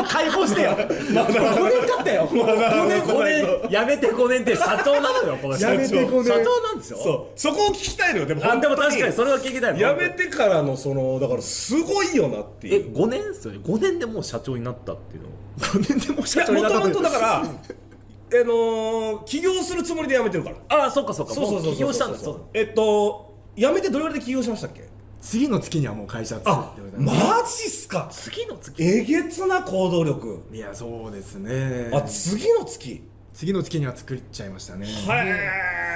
[0.07, 0.71] 解放してよ。
[0.71, 2.27] 5年経ったよ。
[2.31, 3.23] 5年5
[3.63, 6.23] 年やめて5年って社長なのよこの社長やめて5年。
[6.25, 6.99] 社長なんですよ。
[7.01, 7.39] そう。
[7.39, 8.25] そこを聞きたいのよ。
[8.27, 9.79] でもあでも確かにそれは聞きたい。
[9.79, 12.95] やめてからのそのだからすごいよなってえいう。
[12.95, 13.59] 5年ですよね。
[13.63, 15.29] 5年でもう社長になったっていうの。
[15.59, 20.55] 5年でもう社長いやもなったともとだから あのー起業するつもりで辞めてるから。
[20.69, 21.33] ああそっかそっか。
[21.33, 22.17] そうそうそうも起業したんだ。
[22.17, 22.41] そう。
[22.53, 24.87] えっと辞めてどれぐらいで起業しましたっけ？
[25.21, 28.07] 次の月にはもう会社つくってあ言われたマジっすか？
[28.11, 28.81] 次の月。
[28.83, 30.39] えげつな行動力。
[30.53, 31.89] いやそうですね。
[31.93, 33.03] あ次の月。
[33.33, 34.85] 次の月には作っちゃいましたね。
[34.87, 34.89] へ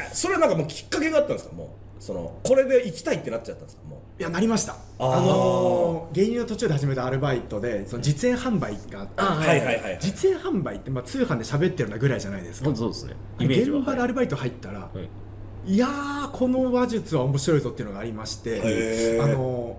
[0.08, 1.54] えそれはなんかもうきっかけがあったんですか？
[1.56, 1.66] も
[2.00, 3.84] うそのこれで行きたいってなっちゃったんですか？
[3.88, 4.76] もういやなりました。
[5.00, 12.76] あのー芸人の途中で始めたアルバイトでその実演販売があってあはいはいはい実演販売ってまあ通販で喋ってるのぐらいじゃないですか。
[12.76, 14.90] そうですね現場でアルバイト入ったら、は
[15.66, 15.74] い。
[15.74, 15.78] い。
[15.78, 19.78] やーこの話術は面白いぞっていうのがありましてあの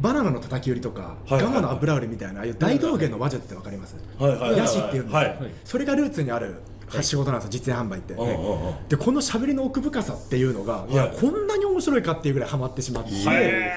[0.00, 4.60] バナナの叩き売りとか、はいはいガマの油売りみたいなああいう大道芸の話術ってわかります、はいはいはいはい。
[4.60, 5.38] ヤシっていうんですよ、はい。
[5.64, 6.56] それがルーツにある
[7.00, 8.14] 仕事なんですよ実演販売って、
[8.88, 13.72] でこの喋りの奥深さっていうのが、い、やはいこんなに面白いかっていうぐらいハマってしまって、で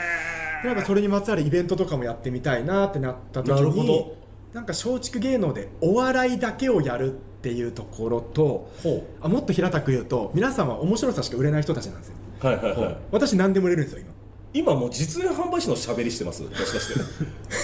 [0.63, 4.25] なんかそれにまつわるイベントとかもやってみたいなってなった時にど。
[4.55, 12.15] なんか松竹芸能でお笑いだけをやるっていうところとほあもっと平たく言うと皆さんは面白さしか売れない人たちなんですよ。
[12.41, 12.97] うはいはいはい。
[13.11, 14.14] 私何でも売れるんですよ今
[14.55, 16.41] 今もう実演販売士の喋りしてます？
[16.41, 16.99] もしかして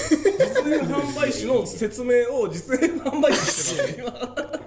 [0.10, 4.18] 実演販売士の説明を実演販売士してます。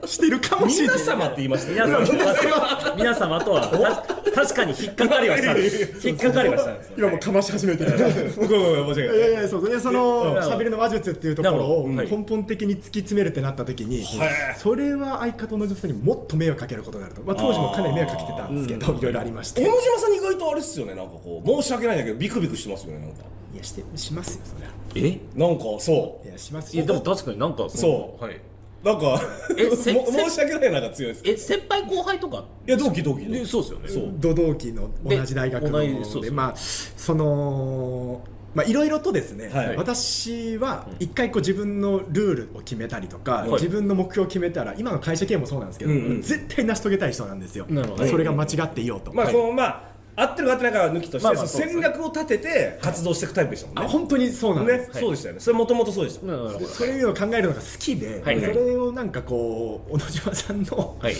[0.01, 6.09] 今してるかもしれない皆様って言いました皆よ様皆様とはた確かに引っかかりはした。
[6.09, 6.73] 引っかかりはした。
[6.97, 7.93] 今もうかまし始めてる。
[7.93, 9.17] ごめんごめん申し訳ない。
[9.17, 10.39] いやいやそういやそのうん。
[10.39, 14.31] 喋りの話術っていうところを根本的に突き詰めるってなった時にはい。
[14.57, 19.63] それは相方の女性にもっと迷惑かけることになると、まあ、当時もかなり迷惑かけてたんですけどいろいろありまして。
[19.63, 20.95] 小野島さん意外とあれっすよね。
[20.95, 23.25] なんかこう申し訳ないんだけどビクビクしてますよねなんか。
[23.55, 24.57] いやしてしますよそ
[24.99, 25.09] りゃ。
[25.09, 25.21] え？
[25.39, 28.25] なんかそいやしますいやよでも確かになんかそう。
[28.25, 28.41] はい、う
[28.85, 29.21] なんか
[29.57, 32.45] えせ もせ申し訳ないなんか強いですえ先輩後輩とか？
[32.67, 33.27] いや同期同期。
[33.27, 33.89] でそうですよね。
[33.89, 34.13] そう。
[34.19, 38.21] 同同期の同じ大学ので同じそうそうでまあその
[38.55, 39.77] まあいろいろとですね、はい。
[39.77, 43.53] 私は一回こう自分のルールを決めたりとか、い。
[43.53, 46.23] 自分の目標を決めたら今の会社経営もそうなんですけど、うんうん。
[46.23, 47.67] 絶対成し遂げたい人なんですよ。
[47.69, 48.07] なるほど。
[48.07, 53.83] それが間違っていようと、まあこのまあ合ってるか合ってないかは抜きとして、まあまあその戦略を立てて活動していくタイプでしたもんね。
[53.85, 54.95] あ本当にそうなんです。
[54.95, 55.41] ね、そうでしたよね。
[55.41, 57.01] それもともとそうでした、なるほどでそうい。
[57.01, 58.41] うのを考えるのが好きで、はい。
[58.41, 61.15] はいそれをなんかこう小野島さんの、はい。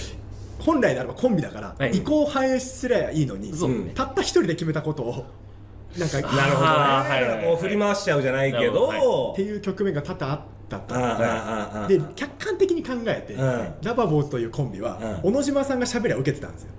[0.61, 1.97] 本来ならばコンビだから、はい。
[1.97, 3.71] 意向反映すればいいのに、そう。
[3.71, 5.27] ねたった一人で決めたことを
[5.99, 7.45] なんかなるほどね、あーはいはいはい。
[7.47, 13.75] こう振り回しちゃうじゃないけど、なるほっていう局面が多々あったとあーあで客観的に考えて、うん。
[13.83, 16.71] ラバボーズというコンビは、う小野島さんが喋りは受けてたんですよ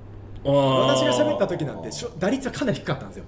[0.46, 3.24] 私私が喋った時なんてしょ打率はかなり低かったんですよ、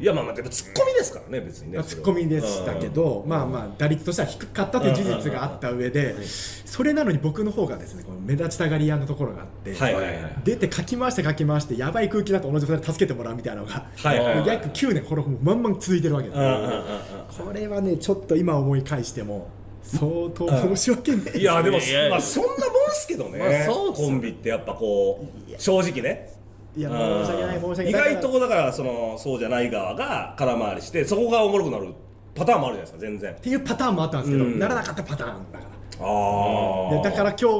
[0.00, 1.78] いやまあまあでもツッコミですからね別にね。
[1.78, 10.36] まあ、ツッコミでしたけど、まあまあ打率としては低かったという事実があった上で、それなのに僕の方がですねこの目立ちたがり屋のところがあって、はいはいはい。
[10.44, 14.46] 出てかき回してかき回してやばい空気だと小野島さんに助けてもらうみたいなのが、はいはいはい。
[14.46, 19.48] 約9年これもうまんまん続いてるわけですこれはねちょっと今思い返しても
[19.82, 21.78] 相当申し訳ないですいやでも
[22.10, 22.56] まあそんなもん
[22.92, 26.32] すけどね、まあそうっすよコンビってやっぱこう正直ね
[26.76, 27.26] いやうん。
[27.26, 27.90] 申し訳ない申し訳ない。
[27.90, 31.92] 意外とだからそのそうじゃない側が空回りしてそこがおもろくなる
[32.34, 33.32] パターンもあるじゃないですか全然。
[33.32, 34.58] っていうパターンもあったんですけど、うん。
[34.58, 35.71] ならなかったパターンだから
[37.02, 37.50] だから今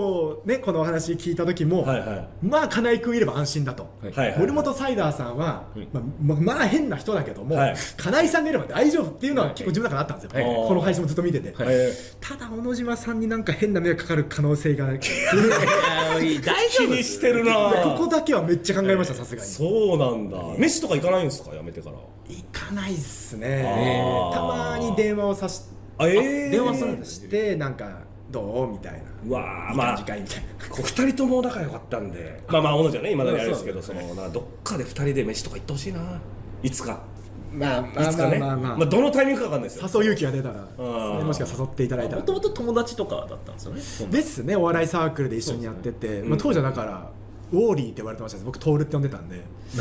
[0.44, 2.28] 日ねこのお話聞いた時も、はいはい。
[2.46, 4.38] まあ金井君いれば安心だと、はいはいはい。
[4.38, 7.74] 森本サイダーさんは、まあままあ変な人だけども、はい。
[7.96, 10.68] 金井さんがいれば大丈夫っていうのは結構自分の中であったんですよ、はい。
[10.68, 11.74] この配信もずっと見てて、はい。
[11.74, 17.54] えただ小野島さんになんか変な迷惑かかる可能性が 大ー丈夫してるな。
[17.84, 19.48] ここだけはめっちゃ考えましたさすがに。
[19.48, 20.36] そうなんだ。
[20.58, 21.54] 飯とか行かないんですか？
[21.54, 21.96] やめてから。
[22.28, 24.32] 行かないっすあねー。
[24.32, 25.62] たまに電話をさし
[25.98, 28.00] あえー、電話するんですしてなんか
[28.32, 28.72] どう？
[28.72, 28.98] みたいな。
[29.28, 30.20] うわーいいまあ感じかい？
[30.22, 30.68] みたいな。
[30.68, 32.42] こう二人とも仲良かったんで。
[32.48, 36.00] まあまあ同じはね今だにあれですけどそのなどっかで二人で飯とか行ってほしいな。
[36.62, 37.04] いつか。
[37.52, 38.38] まあいまあまあつかね。
[38.38, 38.86] まあまあまあ。
[38.86, 39.88] どのタイミングかわかんないですよ。
[39.92, 40.54] 誘う勇気が出たら、
[41.22, 42.20] もしかしたら誘っていただいたら。
[42.20, 44.12] もともと友達とかだったんですよね？
[44.12, 44.56] ですね。
[44.56, 47.10] お笑いサークルで一緒にやってて、まあ、当時はだから、
[47.52, 48.38] ウォーリーって言われてました。
[48.38, 49.36] ね僕トールって呼んでたんで。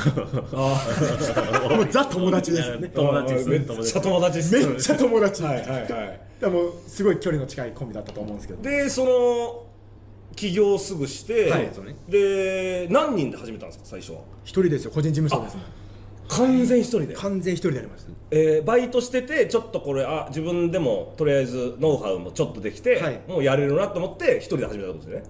[1.76, 2.90] もうザ友達ですよね。
[2.90, 3.50] 友達です。
[3.50, 4.68] めっちゃ友達です。
[4.68, 5.44] めっちゃ友達。
[5.44, 8.62] はいはいはいでもすごい距離の近いコンビだったと思うんですけど。
[8.62, 9.68] でその
[10.36, 11.70] 起業すぐして、はい
[12.10, 14.20] で何人で始めたんですか最初は？
[14.44, 15.66] 一人ですよ個人事務所ですもん。
[16.30, 18.12] 完全一人で、完全一人でやりました。
[18.32, 23.22] えーバイトしててちょっとこれあ自分でもとりあえずノウハウもちょっとできて、はい。
[23.28, 25.26] もうやれるなと思って一人で始めたことですよね？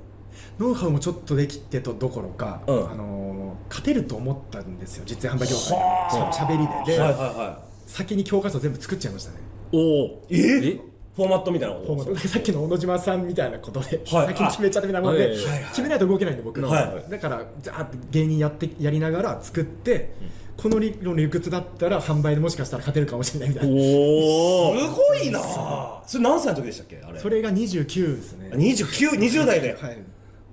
[0.60, 2.91] ノウハウもちょっとできてとどころか、うん。
[2.91, 6.12] あのー勝てると思ったんですよ実演販売業界はあ。
[6.12, 6.93] しかもしゃべりで。
[6.93, 9.38] で、はいはいは先に教科書全部作っちゃいましたね。
[9.74, 10.80] おおいえ？
[11.15, 14.28] フォーマットみたいなことさっきの小野島さんみたいなことで、はい。
[14.28, 17.12] 先に決めちゃってみたいなもんで、あはいはいはい決めないと動けないんで僕、はい。
[17.12, 20.13] だからザーッと芸人やってやりながら作って、
[20.56, 23.76] この理論の理屈だったら販売でもしかしたら勝てるかもしれないみたいな。
[23.76, 25.39] おすごいな。
[25.43, 27.19] あそれ何歳の時でしたっけあれ？
[27.19, 28.50] それが29ですね。
[28.54, 29.74] 2920代で。
[29.74, 29.97] はい。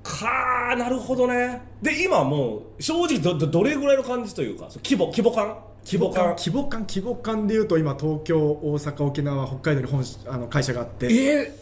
[0.03, 1.61] かあなるほどね。
[1.83, 5.57] で今もう正直どどどれぐらいの感じというか規模規模感？
[5.91, 6.37] 規模感。
[6.37, 11.07] 規模感規模感でいうと今東京大阪沖縄北海道に本社あの会社があって。
[11.11, 11.59] え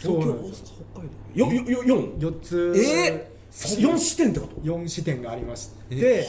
[0.00, 1.46] そう東京大阪なんです北海道？
[1.46, 1.84] よよよ
[2.20, 2.74] 四？4つ。
[2.76, 5.96] え四支店ってこと？4支店がありまして。
[5.96, 6.26] へ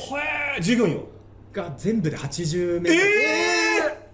[0.57, 1.03] え従業員は
[1.53, 2.89] が全部で80名。
[2.89, 4.04] ええ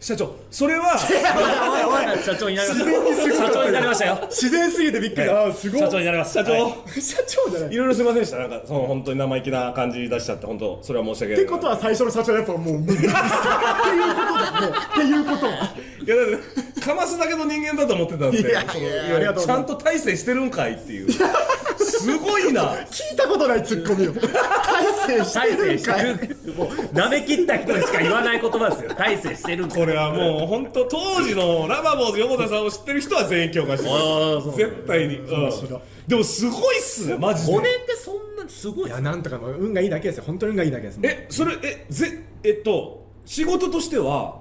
[0.00, 2.78] 社長それは社長になりまし
[3.30, 3.46] た。
[3.46, 4.18] 社長になりましたよ。
[4.28, 5.30] 自然すぎてびっくり。
[5.30, 5.80] ああすごい。
[5.80, 6.58] 社長になります社長、は
[6.96, 7.00] い。
[7.00, 7.72] 社長じゃない。
[7.72, 8.38] いろいろすみませんでした。
[8.38, 11.42] なんかその本当に生意気な感じ出しちゃって本当それは申し訳ない。
[11.44, 12.98] ってことは最初の社長やっぱもう無理。
[13.00, 15.52] ですっていうことだもうっていうことは
[16.02, 16.26] いやだっ
[16.74, 21.08] てかますだけの人間だと思ってたんでちゃんと大成してるんかいっていう
[21.84, 22.74] すごいな。
[22.86, 24.12] 聞いたことないツッコミを。
[24.12, 24.24] 大
[25.22, 25.78] 成してるんかい。
[25.78, 26.54] してる。
[26.54, 28.90] もう舐め切った人にしか言わない言葉ですよ。
[28.96, 37.52] 大成してるこれはもう本当当時のラバボーズ横田さんを知ってる人は全員共感してる絶対に、うんでもすごいっすねマジで。
[37.52, 40.24] 5年ってそんなすごいいやなんとか運がいいだけですよ。
[40.26, 40.98] 本当に運がいいだけです。
[41.02, 44.40] えそれえぜえっと仕事としては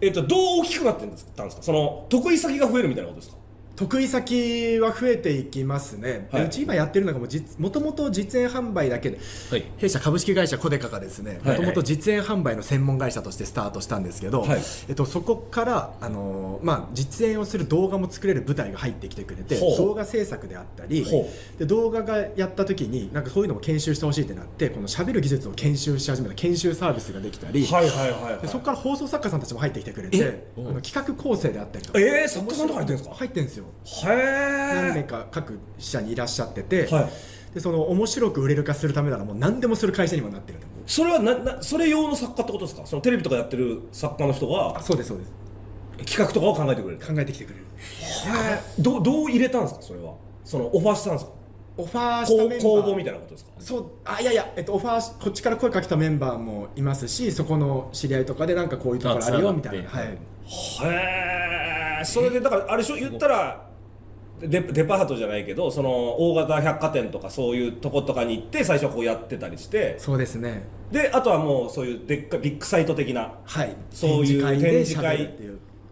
[0.00, 1.00] えっとどう大きくなって
[1.34, 1.62] たんですか？
[1.62, 3.38] その得意先が増えるみたいなことですか？
[3.78, 6.46] 得意先は増えていきますね、はい。
[6.46, 9.18] うち今やってるのがもともと実演販売だけで、
[9.50, 9.64] はい。
[9.76, 11.58] 弊社株式会社コデカがですねはい。
[11.58, 14.60] もともと実演販売の専門会社としてスタートしたんですけど、はい。
[14.88, 32.00] えっと、そこから、あのーまあ、実演をする動画も作れる舞台が入ってきてくれて動画制作であったりほで動画がやった時になんかそういうのも研修してほしいってなってこの喋る技術を研修し始めた研修サービスができたり、はいはいはい、はい、でそこから放送作家さんたちも入ってきてくれてあの企画構成であったりとか。
[32.00, 33.14] えー、作家さんとか入ってるんですか？
[33.14, 33.64] 入ってるんですよ。
[33.64, 33.67] へ
[34.04, 37.10] 何名えか各社にいらっしゃってて、はい。
[37.54, 42.86] でその面白く売れる化するためならもう何でもする会社にもなってるそれはななそれ用の作家ってことですか？
[42.86, 45.32] そのテレビとかやってる作家の人あがそうですそうです。
[46.06, 47.00] 企画とかを考えてくれる。
[47.04, 47.64] 考えてきてくれる。
[48.78, 49.82] どどう入れたんですか？
[49.82, 50.14] それは。
[50.44, 51.32] そのオファーしたんですか？
[51.76, 52.60] オファーしたメンバー。
[52.62, 53.50] 公公募みたいなことですか？
[53.58, 60.18] そうあいやいや、えっと、オファーしこっちから声かけたメンバーもいますしそこの知り合いとかでなんかこういうところあるよみたいな、はい、へ
[60.84, 62.96] えそれでだからあれでしょ？
[62.96, 63.68] 言ったら
[64.40, 69.96] デデパートじゃないけどその大型百貨店とかそういうとことかに行って最初はこうやってたりして。
[69.98, 70.68] そうですね。
[70.92, 73.32] であとはもうそういうでっかビッグサイト的な。
[73.44, 73.74] はい。
[73.90, 75.34] そういう展で示会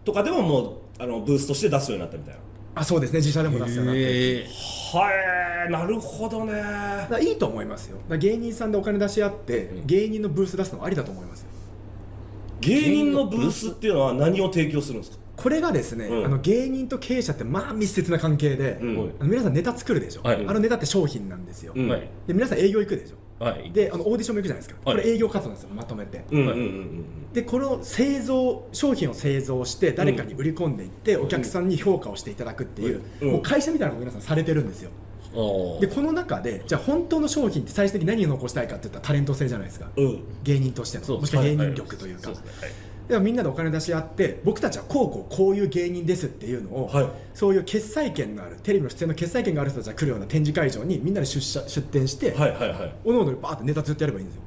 [0.05, 2.39] とかでももうあのブースとして出すようになったみたいな。
[2.75, 3.17] あそうですね。
[3.17, 4.47] 自社でも出すようになってえ
[4.93, 5.71] はい。
[5.71, 6.53] なるほどね。
[7.21, 7.97] いいと思いますよ。
[8.17, 11.47] 芸人さんでお金出し合って、芸人のブース出すのありだと思いますよ。
[12.61, 15.17] 芸人のブースっていうのは何を提供するんですか？
[15.37, 16.25] これがですね、うん。
[16.25, 19.13] あの芸人と経営者ってまあ密接な関係で、うん。
[19.19, 20.45] あの皆さんネタ作るでしょ、はい。
[20.45, 21.87] あのネタって商品なんですよ、うん。
[21.87, 22.09] はい。
[22.27, 23.15] で皆さん営業行くでしょ。
[23.43, 23.71] はい。
[23.71, 24.97] であのオーディションも行くじゃないですか、はい。
[24.97, 26.25] これ営業活動なんですよまとめて、
[27.33, 33.31] でこの製造商品を製造して誰かに売り込んでいって、お客さんに評価をしていただくっていう、うん。
[33.33, 34.89] もう会社みたいなことを皆さんされてるんですよ。
[35.79, 39.87] でこの中でじゃあ本当の商品って最終的に何を残したいかって言ったらタレント性じゃないですか。
[39.95, 40.23] うん。
[40.41, 41.03] 芸人としての。
[41.03, 41.19] そう。
[41.19, 42.39] もしくは芸人力というか、はい
[43.07, 47.09] ではみんなでお金出し合って僕たちはこうこうこういう芸人ですっていうのを、はい。
[47.33, 52.95] そういう決裁権のあるテレビの出演の決裁権がある人たちが来るような展示会場にみんなで出社出展して、はいはいはい。
[53.05, 54.41] おのおのでバーってネタずっとやればいいんですよ、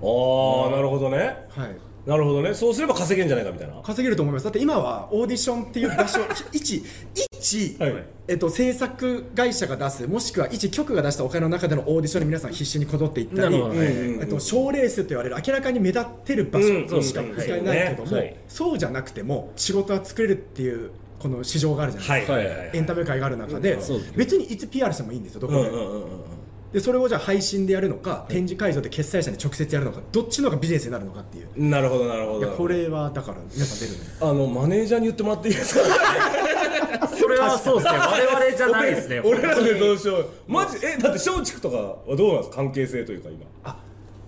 [0.00, 1.46] ああなるほどね。
[1.50, 1.76] はい、
[2.08, 2.54] なるほどね。
[2.54, 3.74] そうすれば稼げんじゃないかみたいな。
[3.82, 4.44] 稼げると思います。
[4.44, 6.20] だって今はオーディションっていう場所
[6.52, 6.82] 一
[7.14, 8.04] 一、はい。
[8.28, 13.86] えっと、制作会社が出すもしくは一局が出したお金の中でのオーディションに皆さん必死にこぞっていったり、なるほどね。
[13.86, 14.20] うん。
[14.22, 18.34] えっと、賞レースと言われる明らかに目立ってる場うん所しか使えないけども、はい。
[18.48, 22.70] そうじゃなくても仕事は作れるっていうこの市場があるじゃないですか、はい。
[22.72, 23.78] エンタメ界がある中で、
[24.16, 26.37] 別にいつ PR してもいいんですよどこで,、うんうんうんうん
[26.72, 31.48] でそれをじゃあ配信でやるのか、展示会場で決済者に直接やるのかどっちの方がビジネスになるのかっていう。
[31.56, 32.48] うんなるほどなるほど。
[32.50, 34.08] これはだから皆さん出るね。
[34.20, 37.08] あのマネージャーに言ってもらっていいですか？
[37.16, 37.98] それはそうですね。
[37.98, 39.20] 我々じゃないですね。
[39.24, 40.26] 俺らでどうしよう。
[40.46, 40.76] マジ？
[40.84, 42.56] えだって松竹とかはどうなんですか？
[42.56, 43.46] 関係性というか今。
[43.64, 43.76] あ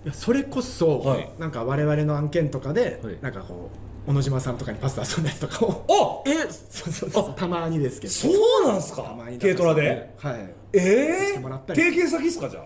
[0.03, 1.29] いやそれこそ、はい。
[1.37, 3.17] なんか我々の案件とかで、はい。
[3.21, 6.23] なんかこう小野島さんとかにパス出すんだやつとかを。
[6.25, 8.13] あえそうそうそうたまにですけど。
[8.13, 8.29] そ
[8.63, 9.03] うなんすか？
[9.03, 10.13] たまに軽トラで。
[10.17, 10.53] はい。
[10.73, 11.79] ええしてもらったり。
[11.81, 12.63] 提携先っすかじゃ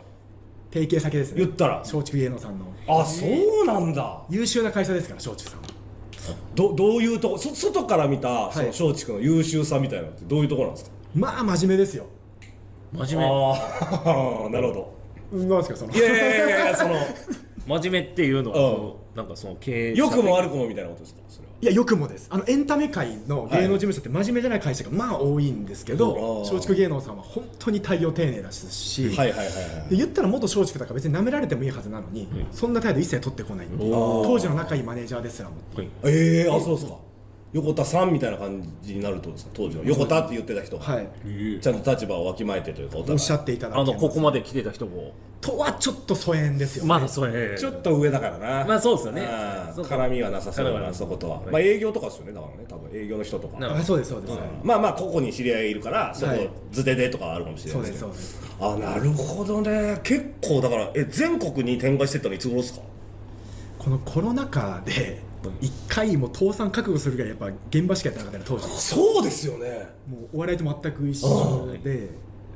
[0.71, 1.39] 提携先ですね。
[1.39, 1.79] 言ったら。
[1.79, 2.65] 松竹芸能さんの。
[2.87, 4.21] ああそうなんだ。
[4.29, 5.59] 優秀な会社ですから松竹さん。
[5.61, 5.67] は
[6.55, 7.37] どどういうとこ？
[7.37, 8.81] そ外から見たそのはい。
[8.81, 10.95] 松竹の優秀さみたいなのってどういうところなんですか？
[11.15, 12.05] まあ真面目ですよ。
[12.93, 13.33] 真面目。
[13.33, 14.95] ああ なるほど。
[15.33, 15.93] うんなんですかその。
[15.93, 16.95] いやいやいやいやその。
[17.67, 21.21] 真面目っていうのはこうなんかその経営者良くも悪くもみたいなことですか？
[21.29, 21.53] それは。
[21.61, 22.27] いやよくもです。
[22.29, 26.53] あのエンタメ界の芸能事務所って真面目じゃない会社がまあ多いんですけどうん。
[26.53, 29.51] 松竹芸能さんは本当に対応丁寧だし、はいはいはいは
[29.87, 35.55] いで言ったら元松竹だから別に舐められてもいいはずなのに、そんな態度一切取ってこない当時の仲いいマネージャーですらも。
[35.75, 35.87] はい。
[36.03, 36.97] ええあそうですか
[37.55, 39.51] 横田さんみたいな感じになるとですか？
[39.53, 39.83] 当時の。
[39.85, 41.07] 横田って言ってた人、はい。
[41.61, 48.65] ちゃんと立場をわきまえてというかおっしゃっていただけあのここまで来てた人もとはちょっと疎遠ですよね、まだそれちょっと上だからな。
[48.65, 49.21] まあそうですよね
[49.77, 51.51] 絡みはなさそうだなそことは、はい。
[51.51, 52.89] まあ営業とかですよねだからね多分。
[52.93, 53.57] 営業の人とか。
[53.83, 54.39] そうですそうです、うん。
[54.61, 58.11] まあまあ個々に知り合いいるからそこはい図手でとかはあるかもしれそないですけど。
[58.11, 58.55] うですそうです。
[58.59, 60.01] あなるほどね。
[60.03, 62.81] 結構だからえ全国に展開してったのいつ頃ですか？
[63.79, 65.21] このコロナ禍で
[65.61, 68.67] 一回もう倒産覚悟するぐらいやっぱ現場しかやってなかったね当時。
[68.79, 69.89] そうですよね。
[70.09, 72.09] もうお笑いと全く一緒で。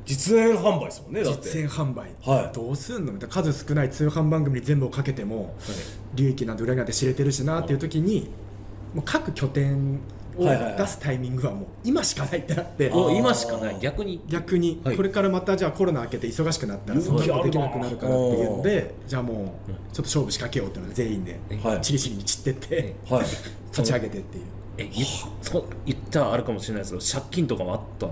[0.05, 1.41] 実演販売ですもんねだって。
[1.43, 2.55] 実演販売、はい。
[2.55, 3.35] どうすんのみたいな。
[3.35, 5.55] 数少ない通販番組に全部をかけても、
[6.15, 8.31] 利益なんて裏になって知れてるしなっていう時に
[8.95, 9.99] もう各拠点
[10.39, 10.77] をはいはいはい。
[10.77, 13.77] 出すタイミングはもう今しかないってなって、もう今しかない。
[13.79, 14.21] 逆に。
[14.27, 14.81] 逆に。
[14.83, 14.95] はい。
[14.97, 21.81] これからまたじゃあコロナ明けて忙しくなったらそんなことできなくなるからっていうのでじゃあもうちょっと勝負仕掛けようっていうので全員ではい。
[21.81, 23.25] チリチリに散ってってはい。
[23.71, 24.43] 立ち上げてっていう。
[24.77, 25.05] え言
[25.41, 28.11] そ言ったらあるかもしれないですけど借金とかもあったん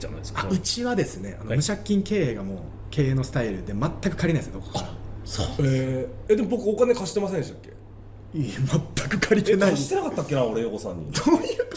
[0.00, 0.42] じゃないですか？
[0.46, 1.58] あうちはですねあのはい。
[1.58, 2.58] 無借金経営がもう
[2.90, 4.90] 経営のスタイルで全く借りないですよどこから
[5.24, 5.46] そう。
[5.60, 7.70] えー、えでも僕お金貸してませんでしたっけ？
[8.34, 8.54] いや
[8.96, 9.70] 全く借りてえない。
[9.70, 11.12] 貸してなかったっけな俺横さんに。
[11.12, 11.22] ち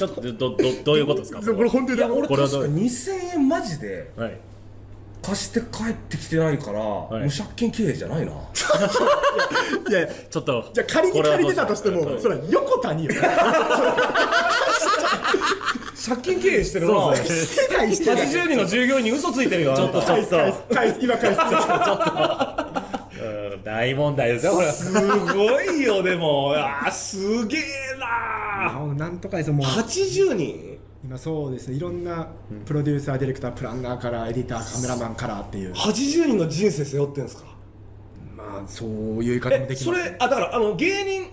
[0.04, 1.40] ょっとどどどういうことですか？
[1.54, 1.98] これ本当に。
[1.98, 2.64] いや俺これはどう？
[2.64, 4.38] 確か2000円マジではい。
[5.22, 6.84] 貸して帰ってきてないから、い。
[7.26, 8.32] 無借金経営じゃないな。
[9.88, 13.12] いやちょっとじゃあ仮に借りてたとしてもそれは横田によ。
[16.04, 17.16] 借金経営してるな。
[17.16, 21.36] してないしてない80人の従業員に嘘ついてるよちょっとあんた返す返す返す今返
[23.58, 26.54] 大問題ですよこれすごいよでも。
[26.56, 27.62] あーすげえ
[28.00, 29.66] なあなんとかですよもう。
[29.68, 30.78] 80人？
[31.04, 31.78] 今そうですね。
[31.78, 32.28] いろんな
[32.66, 35.74] プロデューサーディレクタープランナーからエディターカメラマンからっていう。
[35.74, 37.44] 80人の人生背負ってんですか？
[38.38, 41.30] まあそういう言い方もできますれあだからあの芸人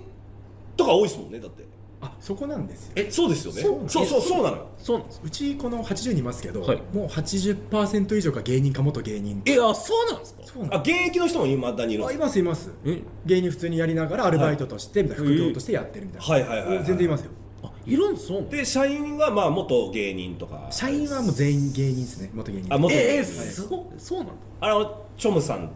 [0.76, 1.67] とか多いですもんねだって
[2.00, 2.92] あそこなんですよ。
[2.96, 3.62] えそうですよね。
[3.62, 4.66] そうそうそうそうなのよ。
[4.78, 5.20] そうなんです。
[5.24, 6.82] うちこの80人いますけど、はい。
[6.92, 9.42] もう80%以上が芸人か元芸人。
[9.46, 10.42] えあそうなんですか？
[10.44, 12.26] そうなんあ現役の人もいまだにいるんあいですか？
[12.26, 12.70] ますいます。
[12.84, 13.02] え？
[13.26, 16.84] 芸人普通にやりながらアルバイトとして、みたいな副業としてやってるみたいな、はいはいはいはい。
[16.84, 17.30] 全然いますよ。
[17.64, 20.68] あいるんですそうなんで社員はまあ元芸人とか。
[20.70, 22.30] 社員はもう全員芸人ですね。
[22.32, 22.72] 元芸人。
[22.72, 23.10] あ元芸人。
[23.10, 23.80] ええすごい。
[23.98, 24.32] そうなんだ。
[24.60, 25.68] あのチョムさん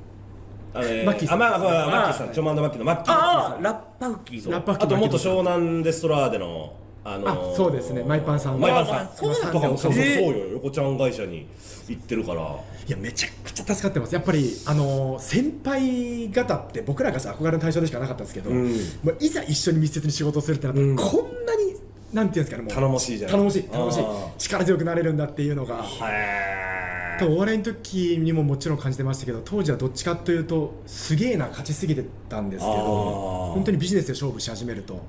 [0.74, 1.42] あれマッキーさん。
[1.42, 2.32] あまあまあマッキーさあん。
[2.32, 3.12] チョムマッキーのマッキー。
[3.12, 8.04] ああラッパウキーラッパあと元湘南デストラーデのあのそうですね。
[8.04, 8.60] マイパンさん。
[8.60, 8.96] マイパンさん。
[8.98, 10.32] あそうなんだとかもそうそうよ。
[10.52, 11.46] 横ちゃん会社に
[11.88, 12.42] 行ってるから。
[12.86, 14.14] いやめちゃくちゃ助かってます。
[14.14, 18.72] やっぱりあのー先輩方って僕らが憧れの対象でしかなかったんですけど、うん。
[19.04, 20.96] まあ、いざ一緒に密接に仕事をするってなったら、うん。
[20.96, 21.74] こんなに
[22.12, 22.72] なんていうんですかねもう。
[22.72, 23.62] 頼もしいじゃない頼もしい。
[23.64, 24.04] 頼もしい。
[24.38, 25.76] 力強くなれるんだっていうのが。
[25.76, 35.00] へ多分お笑いの時にももちろん感じてましたけど当時はどっちかというとすげえな勝ちすぎてたんですけど本当にビジネスで勝負し始めると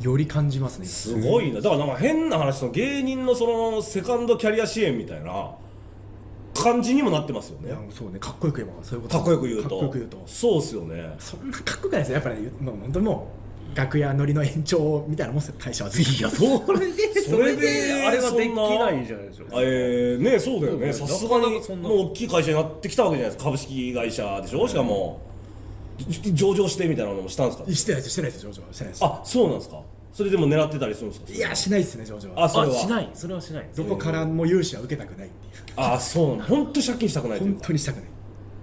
[0.00, 0.86] より感じますね。
[0.86, 1.60] すごいな。
[1.60, 5.52] だからなんか変な話その芸人のそのセカンドキャリア支援みたいな
[6.54, 7.72] 感じにもなってますよね。
[7.90, 8.18] そうね。
[8.18, 9.16] かっこよく言えばそういうこと。
[9.16, 9.68] かっこよく言うと。
[9.68, 10.22] かっこよく言うと。
[10.26, 11.14] そうっすよね。
[11.18, 12.14] そんなかっこよくないですよ。
[12.14, 13.41] やっぱり、もう本当にもう
[13.74, 20.92] 楽屋乗りの延長みたいなもんですよ会社はいやそれで それであれはできないじゃないでしょうかえー、ねそうだよね。
[20.92, 21.44] さすがに
[21.76, 23.44] もう大きい会社になってきたわけじゃないですか。
[23.44, 24.66] 株式会社でしょ？
[24.68, 25.20] しかも。
[26.08, 27.72] じ上場してみたいなのもしたんですか？
[27.72, 28.68] してないですしてないです上場は。
[28.72, 29.04] してないです。
[29.04, 29.80] あそうなんですか？
[30.12, 31.32] それでも狙ってたりするんですか？
[31.32, 32.44] いやしないですね上場は。
[32.44, 32.74] あそれは。
[32.74, 33.10] あしない。
[33.14, 33.68] それはしない。
[33.76, 35.62] どこからも融資は受けたくないっていう。
[35.76, 36.44] あそうなんだ。
[36.46, 38.04] 本当借金したくないという本か当にしたくない。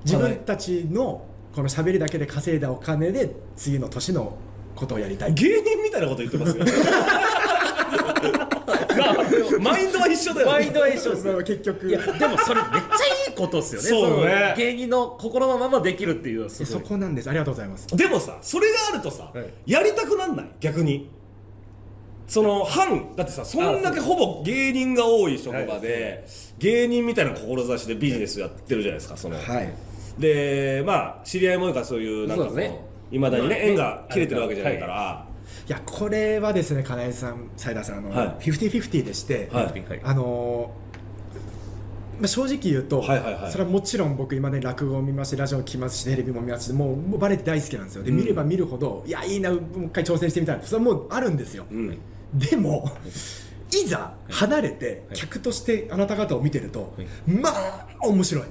[0.06, 4.34] 自分たちのこの喋りだけで稼いだお金で次の年の
[4.80, 5.34] ことをやりたい。
[5.34, 6.66] 芸人みたいなこと言ってますよ。
[9.60, 11.90] マインドは一緒だよ、ね、マインドは一緒です結局。
[11.90, 12.80] いやでもそれめっちゃ
[13.30, 13.88] いいことですよね。
[13.88, 14.50] そうね。
[14.52, 17.30] の芸人の心のままできるっていうそこなんです。
[17.30, 17.88] ありがとうございます。
[17.88, 19.72] でもさそれがあるとさ、はい。
[19.72, 20.48] やりたくなんない？
[20.60, 21.10] 逆に。
[22.28, 26.28] その反だってさそんだけほぼ芸人が多い職場で、
[26.60, 29.74] 芸人みたいな志でビジネスやってるじゃないですかその、はい。
[30.20, 32.80] でまあ知り合いも多いからそういうなんかそうですね
[33.12, 35.26] いまだにね、縁が切れてるわけじゃないから、
[35.68, 35.72] い。
[35.72, 38.28] やこれはですね金井さん斉田さんあの、はい。
[38.28, 39.66] フィフティフィフティでして、はい。
[39.66, 40.02] はい。
[40.04, 40.72] あの
[42.20, 43.52] まあ、正直言うと、はいはいはい。
[43.52, 48.04] それはもちろん僕今ね落語を見ますしラジオを聞きますしテレビも見ますしもうもうバレエ大好きなんですよ。
[48.04, 48.18] で、うん。
[48.18, 51.98] 見れば見るほどいやいいなもう一回挑戦してみたいそれはもうあるんですよ、うん。
[52.34, 52.92] でも
[53.72, 56.94] いざ離れて客としてあなた方を見てると、
[57.26, 58.44] まあ面白い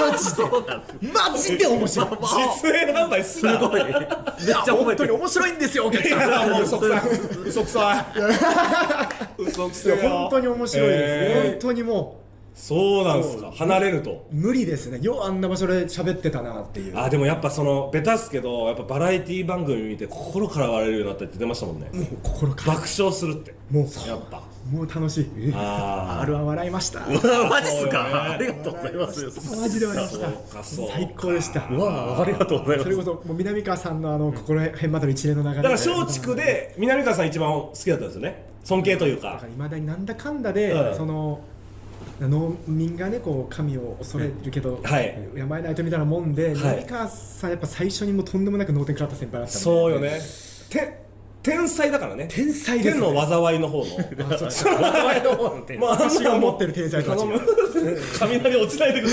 [0.00, 1.12] マジで。
[1.12, 2.08] マジで面白い。
[2.62, 3.84] 実演販売すごい。
[3.84, 6.50] めっいや本当に面白いんですよお客さん。
[6.50, 7.02] もう嘘くさい。
[7.46, 8.06] 嘘くさ
[9.38, 9.42] い。
[9.42, 9.74] 嘘くい。
[9.74, 11.50] さいや本当に面白いです、えー。
[11.50, 14.26] 本当にもそうなんですか離れると。
[14.32, 15.00] う無理ですね。
[15.02, 16.98] ようあんな場所で喋ってたなっていう。
[16.98, 21.88] あでもやっぱそのベタっすけどやっぱバラエティ番組見て心から笑えるようになったって言ってましたもんね。
[21.92, 22.74] もう心から。
[22.74, 23.54] 爆笑するって。
[23.70, 24.08] もう。
[24.08, 24.42] やっぱ
[24.72, 25.52] もう楽しい。
[25.54, 27.00] あ R は笑いました。
[27.00, 28.32] マジっすか？
[28.32, 29.56] ありがとうございます。
[29.60, 30.64] マジで笑いました。
[30.64, 31.68] 最高でした。
[31.70, 32.84] うわありがとうございます。
[32.84, 38.46] それこそもう南川さんのあのここら辺までの一連の流れだから松竹で南川さん一番好きだったんですよね。
[38.64, 39.40] 尊敬というか。
[39.44, 41.40] いまだになんだかんだで、はいその
[42.20, 45.18] 農民がねこう神を恐れるけど、はい。
[45.34, 46.54] 敬えないとみたいなもんで、い。
[46.54, 49.58] 南川さんやっぱ最初にもうとんでもなく脳天食らった先輩だったんで。
[49.58, 50.20] そうよね。
[50.70, 51.03] て
[51.44, 52.26] 天才だからね。
[52.30, 53.06] 天才ですね。
[53.06, 53.84] 天の災いの方の。
[54.50, 59.12] 災いの方の点まあ私が思ってる天才とは違う雷落ちないでくれ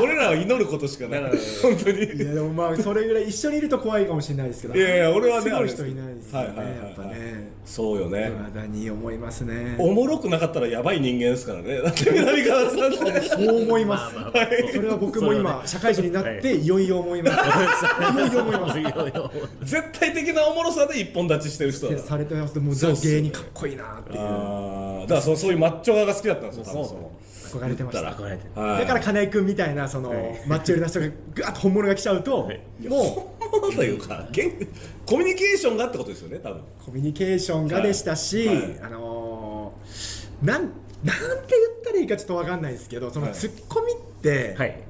[0.00, 1.22] 俺らは祈ることしかない。
[1.60, 2.04] 本当に。
[2.04, 4.74] いやでもまあそれぐらい一緒にいると怖いかもしれないですけど。
[4.76, 6.76] いやいや俺はねすごい人いないですよね、はいはいはいはい。
[6.76, 7.50] やっぱね。
[7.64, 8.32] そうよね。
[8.36, 9.74] 未だに思いますね。
[9.78, 11.82] おもろくなかったらやばい人間ですからね。
[11.82, 13.20] だって南川さんって。
[13.22, 17.86] そう思います、まあまあそれは僕も今社会人になって いよいよ思います。
[18.12, 18.80] いよいよ思います。
[19.64, 21.98] 絶対的なおもろさで一本立ちしてる人だ。
[21.98, 22.58] されてます。
[22.58, 24.18] もうザ芸人かっこいいなっていう。
[24.18, 27.10] だからそうそういうマッチョ側が好きだったんですよ
[27.50, 28.02] 憧れてました。
[28.02, 30.10] だから金井君みたいなその、
[30.46, 34.28] マッチョ寄りな人がぐわっと本物が来ちゃうと、もう本物というか
[35.06, 36.62] コミュニケーションがってことですよね多分。
[36.86, 38.48] コミュニケーションがでしたし、
[38.82, 40.74] あのーなんなんて
[41.04, 43.34] 言ったらいいかちょっとわかんないですけどそのはい。
[43.34, 44.80] ツッコミって、はい。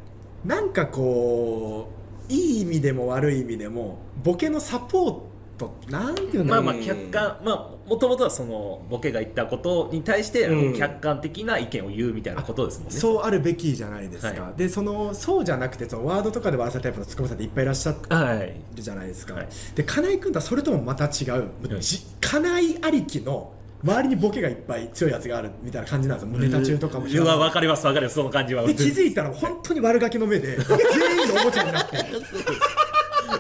[0.45, 1.91] なんかこ
[2.29, 5.30] ういい意味でも悪い意味でもボケのサポー
[5.61, 6.65] トなんていうんだろう。
[6.65, 10.75] まあまあ客観まあもともとはそのボケが言ったことに対して、あのうん。
[10.75, 12.99] 客観的な意見を言うみたいなことですもんね。
[12.99, 14.55] そうあるべきじゃないですか、はい。
[14.57, 18.61] でそのそうじゃなくてそのワードとかで笑ったタイプのツッコミさんっていっぱいいらっしゃるはい。
[18.75, 19.49] じゃないですか、はい。
[19.75, 21.09] で金井君とはそれともまた違
[21.39, 21.51] う、
[21.81, 23.53] じ金井ありきの
[23.83, 26.31] 周りにボケがいっぱい強いやつがあるみたいな感じなんですよ。
[26.31, 27.07] もうネタ中とかも。
[27.07, 28.15] うわ分かります分かります。
[28.15, 28.67] その感じは。
[28.67, 31.97] で気づいたら本当に悪ガキの目で全員のおもちゃになって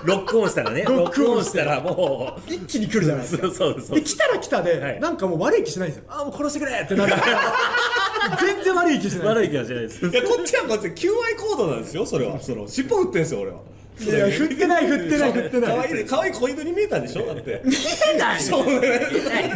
[0.04, 2.52] ロックオンしたらねロッククオンしたらもう。
[2.52, 3.46] 一気に来るじゃないですか。
[3.46, 5.00] そうそうそうで来たら来たで、はい。
[5.00, 6.04] なんかもう悪い気しないんですよ。
[6.08, 7.14] ああもう殺してくれってなる。
[8.40, 9.26] 全然悪い気しない。
[9.28, 10.06] 悪い気はしないです。
[10.06, 12.40] いやこっちはこっち求愛コードなんですよそれは。
[12.40, 13.58] その尻尾振ってんすよ俺は
[14.02, 15.70] いや振ってない振ってない振ってない。
[15.70, 17.26] 可愛い可愛い子犬に見えたんでしょ？
[17.26, 17.62] だって。
[17.64, 17.72] 見
[18.14, 18.40] えない。
[18.40, 18.72] そうね。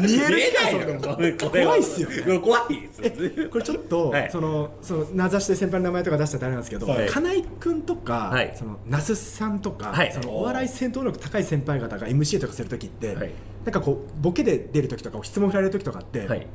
[0.03, 2.09] 見える見えないよそんなこれこれは怖いっすよ。
[2.40, 4.30] 怖いこれちょっと、はい。
[4.30, 7.09] そのその名指して先輩の名前とか出したらあれなんですけど、はい。
[7.09, 8.55] 金井君とか、はい。
[8.57, 10.12] その那須さんとか、はい。
[10.12, 13.30] そのお笑い戦闘力高い先輩方が MC とかするときって、はい。
[13.64, 16.47] なんかこうボケで出るときとか質問振られるときとかって、はい。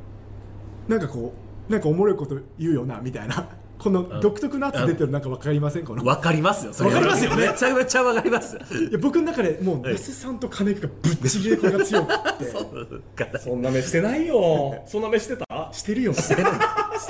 [0.86, 1.34] なんかこ
[1.68, 3.48] うなんかおもろいこと言うよなみたいな
[3.82, 6.04] この独特な圧出てるなんかわかりませんこの。
[6.04, 7.48] 分かりますよそれわかりますよね？
[7.48, 12.44] めちゃめちゃ分かりますいや僕の中でもう那須さんと金井君がぶっちぎりでこれが強くて。
[12.50, 14.82] そうかそんな目してないよ。
[14.86, 15.70] そんな目してた？
[15.72, 16.12] してるよ。
[16.14, 16.34] して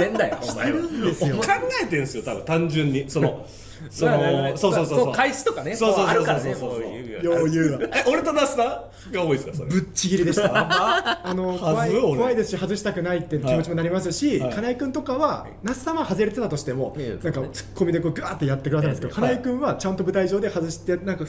[0.08, 0.78] んだよお前は。
[1.04, 1.36] ですよ。
[1.36, 1.42] 考
[1.82, 3.08] えてんすよ多分単純に。
[3.10, 3.46] その
[3.90, 5.12] そのそうそうそうそう。
[5.14, 5.74] 開始とかね。
[5.74, 6.40] そうそうそうそう。
[6.40, 6.70] そうそう。
[6.70, 9.70] もう言うよう言うわえ俺と那須さんが多いですかそれ。
[9.70, 10.50] ぶっちぎりでした。
[11.26, 14.54] あの怖い怖いですし外したくないって気持ちもなりますし、はい。
[14.54, 21.24] 金井君とかは那須さんは外れてたとしても、なんかツッコミでこうグワーってやってくださるんですけど、金井君はちゃんと舞台上で外してなんか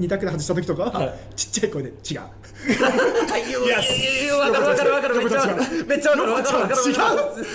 [0.00, 1.94] 2択で外した時とかちっちゃい声で違う。
[2.14, 5.46] いやいや分かる分かる分かるめっちゃ
[5.86, 6.98] めっちゃ分かる分かる違う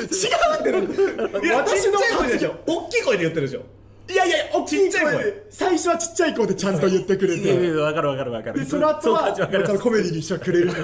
[0.09, 3.63] 違うってなるいや私のちっちゃい声でしょ大きい声で言ってるでしょ
[4.10, 5.45] いやいや大きいちっちゃい声声で。
[5.49, 7.47] 最初はちっちゃい声でちゃんと言ってくれて。
[7.47, 8.60] や分かる分かる分かる。
[8.60, 9.32] でその後は
[9.82, 10.80] コメディにしてはくれるんで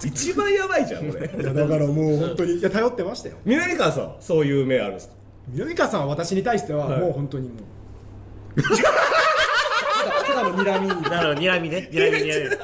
[0.00, 3.36] す一番やばいじゃん俺いやだからもう本当にいや頼ってましたよ。
[3.44, 5.14] 南川さんそういう目あるんですか？
[5.48, 7.00] 南川さんは私に対してははい。
[7.00, 7.54] もう本当にも
[8.56, 8.62] う。
[8.62, 11.88] ただの睨みなるほど睨みね。
[11.90, 12.56] 睨み睨み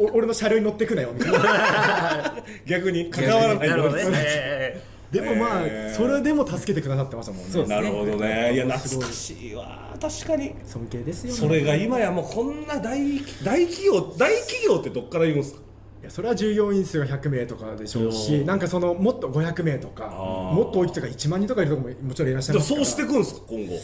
[0.00, 2.34] お俺の車両に乗ってくなよみたいな。
[2.66, 3.94] 逆に関わらないように。
[4.14, 4.80] え
[5.10, 5.94] でもまあへー。
[5.94, 7.50] それでも助けてくださってましたもんね。
[7.50, 8.54] そうですなるほどね。
[8.54, 9.96] いや懐かしいわ。
[10.00, 10.54] 確かに。
[10.64, 11.38] 尊敬ですよね。
[11.38, 15.60] それが今やもうこんな大大企業大企業ってどっから言うんですか？
[16.02, 20.52] いやそれは従業員数が100名とかでしょうしなんかそのもっと500名とかー。
[20.54, 22.84] もっと大きいとか1万人とかいるところももちろんいらっしゃいでもますから。
[22.84, 23.78] そうしていくんですか今後？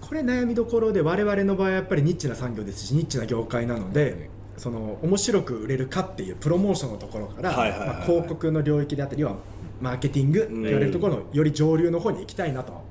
[0.00, 9.36] これ悩みどころで我々の場合はやっぱりニッチな産業ですしニッチな業界なのでその面白く売れるかっていうプロモーションのところから、まあ広告の領域であったり要は
[9.84, 12.82] マーケティングと言われるところのより上流の方に行きたいなと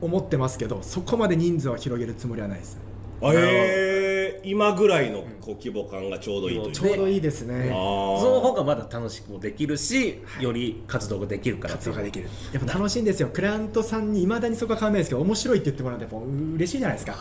[0.00, 2.78] 思ってますけどそこまで人数は広げるつもりはないです。
[3.20, 4.07] えー、
[4.50, 6.74] 今ぐらいのこう規模感がちょうどいいという。
[6.74, 7.70] ちょうどいいですね。
[7.70, 12.28] あその方がまだ楽しくもできるしより活動ができるから活動ができる。
[12.52, 13.28] やっぱ楽しいんですよ。
[13.32, 16.18] クライアントさんにいまだにそこは変わらないですけど面白いって言ってもらうとやっぱ
[16.56, 17.14] 嬉しいじゃないですか。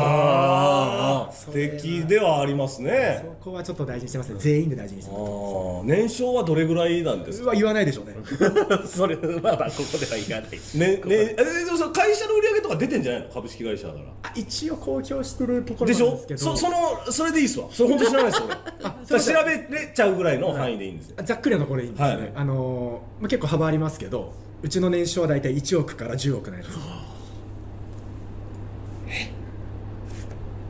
[0.00, 1.32] あー。
[1.32, 3.22] 素敵ではありますね。
[3.24, 4.36] そこはちょっと大事にしてますね。
[4.38, 5.30] 全員で大事にしてあます。
[5.30, 5.84] ー。
[5.84, 7.52] 年商はどれぐらいなんですか？
[7.52, 8.16] 言わないでしょうね。
[8.86, 10.50] それまあまあここでは言わない。
[10.78, 13.28] ねねえでもその会社の売り上げとか出てんじゃないの？
[13.30, 14.04] 株式会社だから。
[14.22, 16.56] あ一応公表してるところでしょなんですけど。
[16.56, 17.66] そそのそれでいいっすわ。
[17.70, 18.48] それ本当知らないですよ。
[19.10, 19.20] 俺。
[19.20, 21.10] 調べれちゃうぐらいの範囲でいいんです。
[21.10, 22.32] よざっくりなところでいいんですね、はい。
[22.34, 26.78] あのーまあ、結構幅ありますけどうちの年収は大体1億から10億ないです。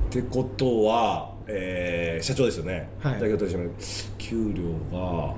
[0.09, 3.21] ってことは、えー社長ですよね、はい。
[3.21, 3.75] 代表取締役。
[4.19, 5.35] 給料が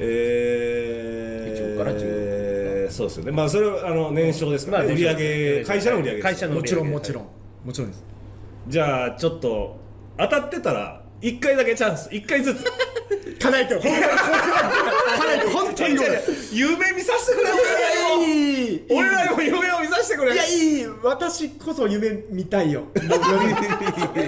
[0.00, 3.32] えー、1億から10そうですよね。
[3.32, 4.88] まあそれはあの年商ですから、ね。
[4.88, 6.60] まあ売上会社の売上会社の売上。
[6.60, 7.24] もちろんもちろん。
[7.64, 8.04] もちろんです
[8.68, 9.78] じゃあちょっと
[10.18, 12.64] 当たってたら1回だけチャンス1回ずつ。
[13.40, 13.96] 金井君本当に
[15.18, 15.94] 金井君本当に
[16.52, 18.86] 夢見させてくれ俺らにもいい。
[18.90, 20.34] 俺らにも夢を見させてくれ。
[20.34, 20.86] いやいい。
[21.02, 22.84] 私こそ夢見たいよ。
[22.94, 23.08] それ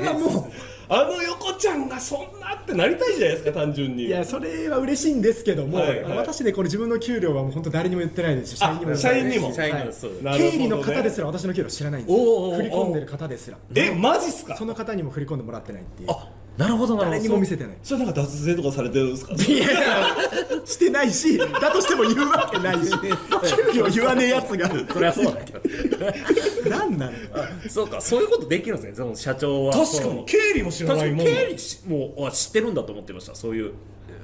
[0.06, 0.52] はもう
[0.92, 4.06] あの横ちゃんがそんなってなりたいじゃないですか単純に。
[4.06, 6.16] いやそれは嬉しいんですけども、はいはい。
[6.18, 8.96] 私ねこれ自分の給料はもう本当誰にも言ってないですし社員にも。
[8.96, 9.52] 社員にも。
[10.36, 12.22] 経理の方ですら私の給料知らないんですよ。
[12.22, 12.56] おーおーおー。
[12.56, 13.56] 振り込んでる方ですら。
[13.76, 14.56] えマジっすか？
[14.56, 16.10] その方にも振り込んでもらってないっていう。
[16.10, 16.28] あ
[16.60, 17.10] なるほどなるほど。
[17.16, 17.76] 誰にも見せてない。
[17.82, 19.32] それなんか脱税とかされてるんですか？
[19.42, 20.16] いやいや。
[20.64, 22.90] してないしだとしても言うわけないし。
[22.92, 25.60] 給料言わねえやつがそりゃそうだけど
[26.68, 27.12] 何なの
[27.68, 33.72] そうかそういうことできるんですねその社長は確かに経理も知らないもんだ経理しもうあ知ってるんだと思ってましたそういう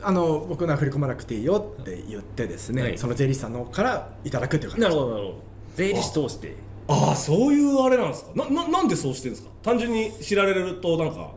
[0.03, 5.35] あの僕のは振り込まなくていいよって言ってですね、はいその税理士さんの方からいただくっていう形なるほどなるほど
[5.77, 6.55] 税理士通して
[6.89, 11.31] ああそういうあれなんですかなななんでそうしてるんですか単純に知られるとなんか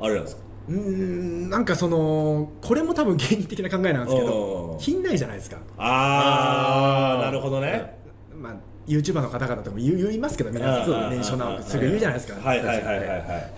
[0.00, 5.58] あれなんですかうーんなんかそのこれも多分芸人的な考えなんですけうんど品ないじゃないですか。
[5.78, 7.98] ああなるほどね。
[8.40, 8.54] まあ
[8.86, 12.40] YouTuber の方々とかも言いますけど皆さうんん年少なくすぐ言うじゃないですか。
[12.48, 13.52] はいはいはいはいはい。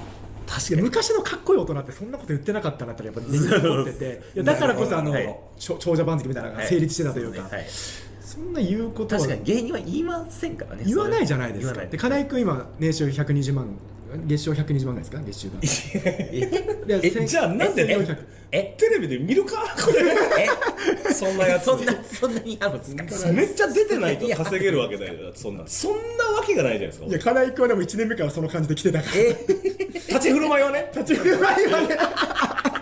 [0.46, 4.22] 確かに昔のかっこいい大人ってそんなこと言ってなかったなってやっぱ根に残ってて。
[4.34, 5.36] いやだからこそあの、はい。
[5.58, 7.66] 長者番付みたいなのが成立してたというか、はい。
[8.20, 9.20] そんな言うことは。
[9.20, 13.66] 確かに芸人は言いませんからね言わないじゃないですかで金井君今年収120万
[14.26, 15.20] 月賞120万ぐらいですか？
[15.24, 15.54] 月収が。
[16.92, 18.16] えで千じゃあなんでね？1400
[18.50, 18.74] え？
[18.78, 19.56] テレビで見るか？
[19.84, 21.12] これ。
[21.12, 21.64] そんなやつ。
[21.66, 22.96] そんなそんなにあるんです
[23.26, 23.32] か？
[23.32, 25.32] めっちゃ出てないと稼げるわけだよ。
[25.34, 25.64] そんな。
[25.66, 27.06] そんなわけがないじゃないですか。
[27.06, 29.16] いや金井君はでも1年目からその感じで来てたから。
[29.16, 29.36] え？
[30.08, 30.90] 立ち振る舞いはね？
[30.96, 31.98] 立ち振る舞いはね。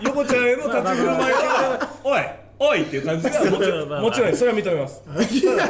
[0.04, 2.22] 横ちゃんへの立ち振る舞いはおい
[2.58, 5.02] おいっていう感じがもちろんそれは認めます。
[5.10, 5.66] 稼いでるわ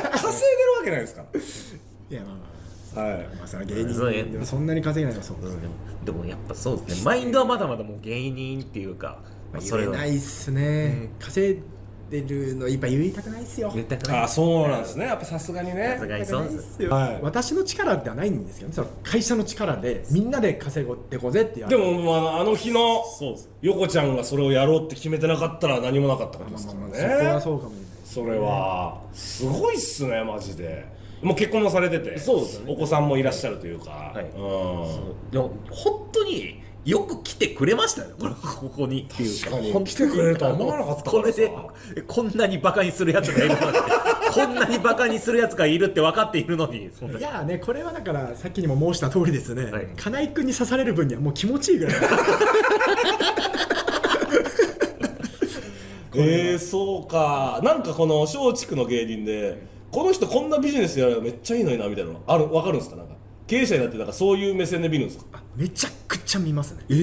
[0.85, 1.25] けないですか
[2.11, 2.56] いやまあまら
[3.01, 3.13] はい。
[3.13, 5.37] あまあそれは芸人でもそんなに稼げないそう。
[5.39, 5.61] うん。
[5.61, 5.73] でも
[6.05, 7.05] でもやっぱそうですね。
[7.05, 9.19] マインドはまだまだもう芸人っていうか、
[9.53, 9.93] まあ、それは。
[9.93, 11.63] 言えないっすね、稼い
[12.11, 13.73] でるのやっぱ言いたくないっすよ。
[13.75, 14.21] 言ったくない。
[14.23, 15.07] あそうなんですね。
[15.07, 15.95] やっぱさすがにね。
[15.99, 16.91] さすがにそうですよ。
[16.91, 17.19] はい。
[17.21, 18.75] 私の力ではないんですけどね。
[18.75, 23.03] その会社の力でみんなで稼ごってこうぜってやでも、まあ、あの日の
[23.61, 27.87] 横ちゃんがそれをやろうって決めてなかったら何もなかったことですからまあまあまあそこはねそうかもしれない。
[28.05, 29.01] それは。
[29.13, 32.73] すごいっすねマジでもう結婚もされててそうですよね。
[32.73, 34.25] お子さんもいらっしゃるというか、はい。
[34.25, 35.31] うん。
[35.31, 38.09] でも本当によく来てくれましたよ。
[38.19, 39.41] これここにっていう。
[39.45, 39.85] 確かに。
[39.85, 41.51] 来てくれるとは思わなかったこれで
[42.07, 43.79] こんなにバカにするやつがいるのに
[44.33, 46.91] こんなにバカにするやつがいるって分かっているのに。
[47.19, 49.89] いやねこれはだからさっきにも申した通りですね、はい。
[49.97, 51.95] 金井君に刺される分にはもう気持ちいいぐらい。
[56.19, 57.61] えー、そうか。
[57.63, 59.59] なんかこの松竹の芸人で
[59.97, 62.97] この人こんなビジネスやるのめっちゃいいのになみたいなのある分かるんですか？
[62.97, 63.15] なんか
[63.47, 65.39] 経営者になってなんかそういう目線で見るんですか？
[65.39, 66.85] あめちゃくちゃ見ますね。
[66.91, 66.95] え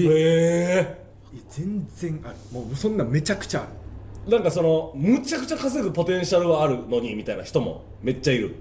[1.32, 2.36] えいや全然ある。
[2.52, 3.66] もうそんなめちゃくちゃあ
[4.28, 4.30] る。
[4.30, 8.54] なんかそのむちゃくちゃ稼ぐポテンシャルはあるのにみたいな人もめっちゃいる。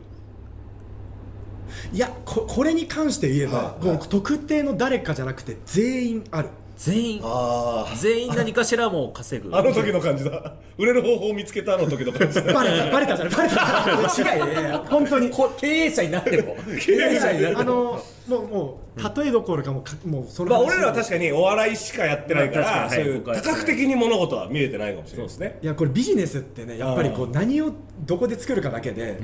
[1.91, 3.85] いやここれに関して言えば、はい。
[3.85, 9.55] もう特定の誰かじゃなくて全員ある全員あ全員何かしらもう稼ぐ。
[9.55, 10.55] あの時の感じだ。
[10.77, 12.53] 売れる方法を見つけたあの時の感じだ。
[12.53, 13.35] バレたバレたじゃない。
[13.35, 14.03] バレた。
[14.21, 15.29] 違ういやいや本当に。
[15.29, 16.55] こ 経営者になっても。
[16.79, 17.59] 経営者になっても。
[17.61, 23.41] あのもうもう例えどころかもうかもうそのまあ俺らは確かにお笑いしかやってないから、まあそういうはい。
[23.41, 25.59] 多角的に物事は見えてないかもしれないですね。
[25.61, 29.19] いやこれビジネスってねやっぱりこう何をどこで作るかだけで、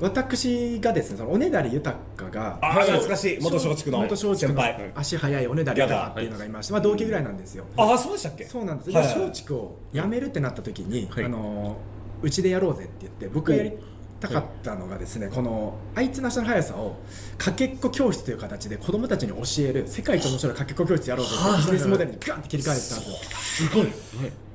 [0.00, 1.96] 私がですねそのおねだり豊
[2.30, 3.38] がああ懐かしい。
[3.40, 4.92] 元松竹の元松竹の先輩。
[4.94, 8.44] 足早いおねだり豊っていうのがいまして、まあ、同期ぐらいなんですよ、ああそうでしたっけ？
[8.44, 11.24] そうなんです、は松竹を辞めるってなった時に、はい。
[11.24, 11.76] あの
[12.22, 13.72] うちでやろうぜって言って僕がやり
[14.20, 16.96] たかったのがですね、このあいつの足の速さを
[17.36, 23.68] かけっこ教室という形で子供たちに教える世界一面白いかけっこ教室やろうぜってビジネスモデルにガンって切り替えてたんですよ。
[23.68, 23.86] すごい。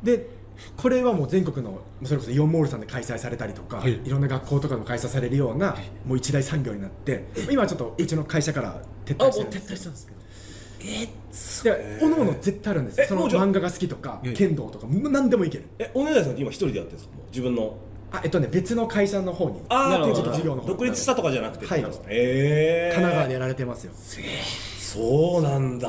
[0.03, 0.42] で
[0.77, 5.75] これはもう全国のそれこそイオンモールさんで開催されたりとか、い、ろんな学校とかでも開催されるような、
[6.05, 10.05] もう一大産業になって今はちょっとうちの会社から撤退してるんです撤退したんです
[11.63, 13.07] けどえでおのおの絶対あるんですよ。
[13.07, 15.65] その漫画が好きとか剣道とか何でもいける。
[15.79, 17.13] えおねだりさんって今一人でやってるんですか？
[17.31, 17.77] 自分の。
[18.11, 19.61] あえっとね別の会社の方に。
[19.69, 21.85] ああなるほど事業の方独立したとかじゃなくてはい。
[22.09, 23.93] ええ神奈川でやられてますよ。
[24.77, 25.87] そうなんだ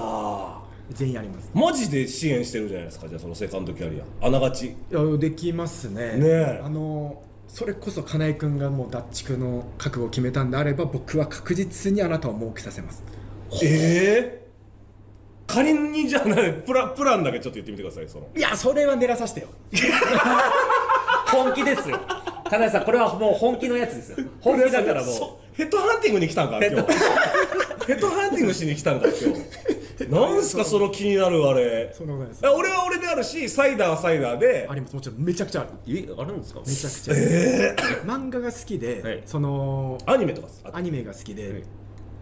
[0.91, 1.51] 全員あります。
[1.55, 4.26] マジで支援してるじゃないですかじゃあそのセカンドキャリア。
[4.26, 4.66] あながち。
[4.66, 6.16] いやできますね。
[6.16, 6.61] ねえ。
[6.62, 13.03] あのそれこそ金井君がもう脱畜の覚悟を決めたんであれば僕は確実にあなたを儲けさせます。
[13.62, 14.45] ええ
[15.47, 18.28] 仮にじゃあねプラプランだけちょっと言ってみてくださいその。
[18.35, 19.49] いやそれは狙らさせてよ。
[21.28, 22.01] 本気ですよ。
[22.49, 24.18] 金井さんこれはもう本気のやつですよ。
[24.41, 25.57] 本気だからもそう。
[25.57, 26.93] ヘッドハンティングに来たんか今日。
[27.87, 31.90] ヘッドハンティングしに来たんか今日 なんすかその気になるあれ。
[31.92, 32.40] そんなことないです。
[32.45, 34.66] え俺は俺であるしサイダーはサイダーで。
[34.68, 34.95] あります。
[34.95, 35.70] もちろんめちゃくちゃある。
[35.86, 36.61] えあるんですか？
[36.61, 37.14] めちゃくちゃ。
[37.14, 39.22] ある、漫画が好きで、はい。
[39.26, 41.62] そのアニメとかあアニメが好きで、はい。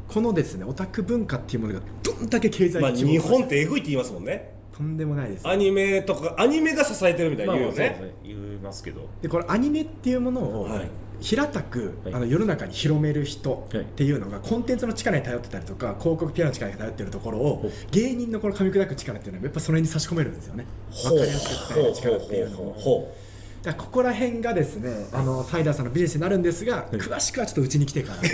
[0.08, 4.52] このですねオタク文化っていうものがどんだけ経済まあ日本ってエグいって言いますもんね。
[4.76, 5.46] とんでもないです。
[5.48, 7.78] アニメとかアニメが支えてるみたいに言うよね。
[7.78, 8.14] まあそうですね。
[8.24, 9.08] 言いますけど。
[9.22, 10.88] でこれアニメっていうものを、はい
[11.22, 12.14] 平たく、はい。
[12.14, 13.82] あの世の中に広める人はい。
[13.82, 20.66] っていうのがコンテンツの力に頼ってたりとか広告 PR の力に頼ってるところを芸人のこの噛み砕く力っていうのはやっぱその辺に差し込めるんですよね。
[20.90, 23.16] 分かりやすく伝える力っていうのをほ
[23.62, 28.18] だここら辺がですねあのサイダーさんのビジネスになるんですが、詳しくはちょっとうちに来てから。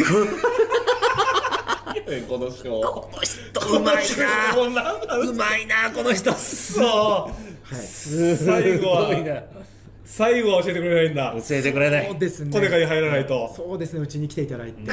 [2.08, 2.70] うこの人。
[2.70, 4.54] この人うまいな。
[4.54, 5.90] もうまいな。
[5.90, 6.32] この人。
[6.32, 6.84] そう。
[6.84, 7.32] は
[7.72, 8.36] い。
[8.36, 9.10] 最後は
[10.08, 11.34] 最後は教えてくれないんだ。
[11.48, 12.06] 教えてくれない。
[12.08, 12.50] そうですね。
[12.50, 13.52] コネカに入らないと。
[13.54, 14.90] そうですねうちに来ていただいて、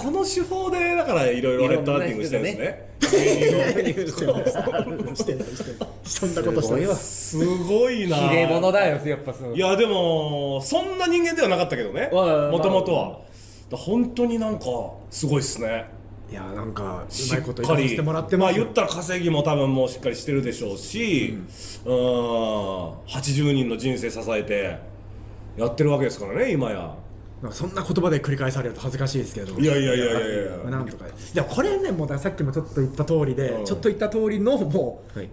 [0.00, 2.92] この手法でだからいろいろヘッドハンティングしてるんですね。
[3.02, 3.10] し
[5.24, 5.88] てないしてない。
[6.04, 6.86] そんなことしてない。
[6.86, 8.16] ですすごいな。
[8.16, 9.56] 綺麗者だよやっぱそう。
[9.56, 12.08] いやでもそんな人間ではなかったけどね。
[12.12, 13.18] まあもともとは。
[13.70, 14.64] だ本当になんか
[15.10, 15.86] すごいっすね
[16.32, 21.38] いやなんかうしまいことっかり言わせてもらってまあ言ったら稼ぎも多分もうしっかりしてるでしょうし
[21.84, 21.92] うん
[23.06, 24.78] 80人の人生支えて
[25.58, 26.96] やってるわけですからね今や。
[27.50, 29.58] そんな言葉で繰り返されると恥ずかしいですけど。
[29.58, 30.50] いやいやいやいやいや。
[30.62, 31.06] まあなんとか。
[31.06, 33.64] いやこれねもうさっきもちょっと言った通りで、うん。
[33.66, 35.28] ちょっと言った通りのもうはい。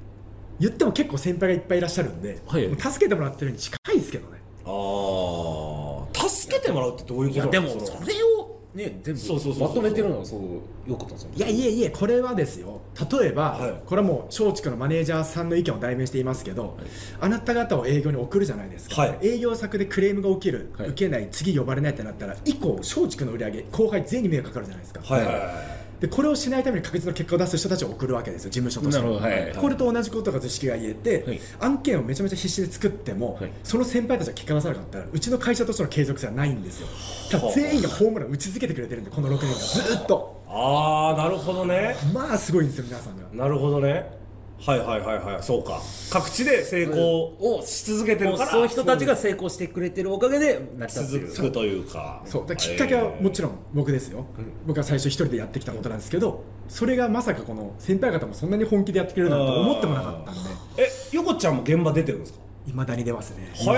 [0.60, 2.76] 言っても結構先輩がいっぱいいらっしゃるんで、はい。
[2.78, 4.40] 助けてもらってるに近いですけどね。
[4.66, 8.29] ああ助けてもらうってどういういことやでもそれを
[8.74, 9.70] ね全そうそうそうそう。
[9.70, 12.82] 部まとめてるのはそうよかったですよねいやいえいえこれはですよ。
[13.20, 13.82] 例えば、はい。
[13.86, 16.78] これはもう松竹のマネージャーさんの意見を代弁していますけど、
[17.20, 19.20] あなた方を営業に送るじゃないですか、はい。
[19.22, 20.90] 営業先でクレームが起きる、はい。
[20.90, 29.06] 受けない次呼ばれないってなったら以降松竹の売り上げ後輩全員に迷惑かかるじゃないですか、はいはいはいでこれをしないために確実な結果を出す人たちを送るわけですよ事務所として。
[29.06, 29.56] はい。
[29.56, 31.42] これと同じことが図式が言えて、はい。
[31.60, 33.52] 案件をめちゃめちゃ必死で作っても、はい。
[33.64, 36.88] その先輩たちが結果出さなかったらうちの会社としての継続性はないんですよ。
[37.32, 40.44] ただ全員がホームラン打ち続けてくれてるんでこの6年間ずっと。
[40.48, 41.96] ああなるほどね。
[42.14, 43.24] まあすごいんですよ皆さんが。
[43.34, 44.20] なるほどね
[44.62, 45.82] はいはいはいはいそうか。
[46.12, 52.22] 各地で成功をし続けてるからそういう人たちが成功してくれてるおかげで成り立って続るくというか。
[52.26, 52.46] そう。
[52.46, 54.26] だきっかけはもちろん僕ですよ、
[54.68, 60.50] 僕は最初一人でやってきたことなんですけどそれがまさかこの先輩方もそんなに本気でやってくれるなんて思ってもなかったんで。
[60.78, 62.40] え横ちゃんも現場出てるんですか？
[62.68, 63.50] いまだに出ますね。
[63.54, 63.58] へー。
[63.58, 63.78] すごい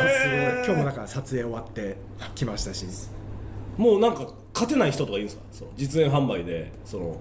[0.66, 1.98] 今日もだから撮影終わって
[2.36, 2.86] 来ましたし。
[3.78, 5.44] もうなんか勝てない人とかいるんですか？
[5.52, 7.18] その実演販売でその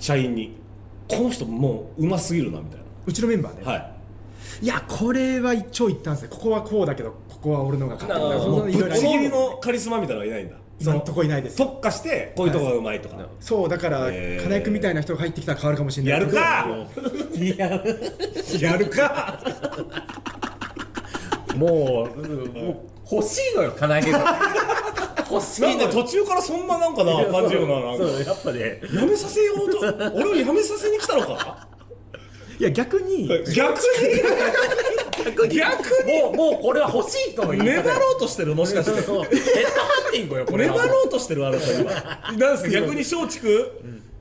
[0.00, 0.56] 社員に
[1.08, 3.92] この人もううますぎるなみたいうちのメンバーで、なはい。
[4.62, 6.28] い、やこれは一長一短ですね。
[6.30, 8.40] ここはこうだけどここは俺の方が勝ってる。
[8.40, 8.94] そんもうぶっないろいろ。
[8.94, 10.56] ありちぎりのカリスマみたいなのはいないんだ。
[10.80, 11.56] 今のとこいないです。
[11.56, 13.00] 特化してこういうとこがうまい。
[13.00, 16.32] とか、そうだから金井君みたいな人が入ってきたら変わるかもしれなやいけど。
[16.32, 16.66] るか。
[17.34, 19.38] いややるか。
[21.56, 22.76] もううんもう
[23.14, 24.38] 欲しいのよ金井が
[25.30, 25.68] 欲しいの。
[25.68, 28.04] よなんか途中からそんななんかな感じよななんか。
[28.04, 28.80] そうやっぱね。
[28.92, 29.78] やめさせようと
[30.14, 31.68] 俺をやめさせに来たのか？
[32.62, 34.22] いや逆に逆に？
[35.24, 35.56] 逆に？
[35.56, 38.92] 逆もうもうこれは欲しいとも言い粘方ろうとしてるもしかして。
[38.92, 39.26] ヘッドハ
[40.10, 40.76] ンティングよこれは。
[40.76, 41.90] 粘ろうとしてるあなた今。
[41.90, 42.70] なんですか？
[42.70, 43.72] 逆に松竹？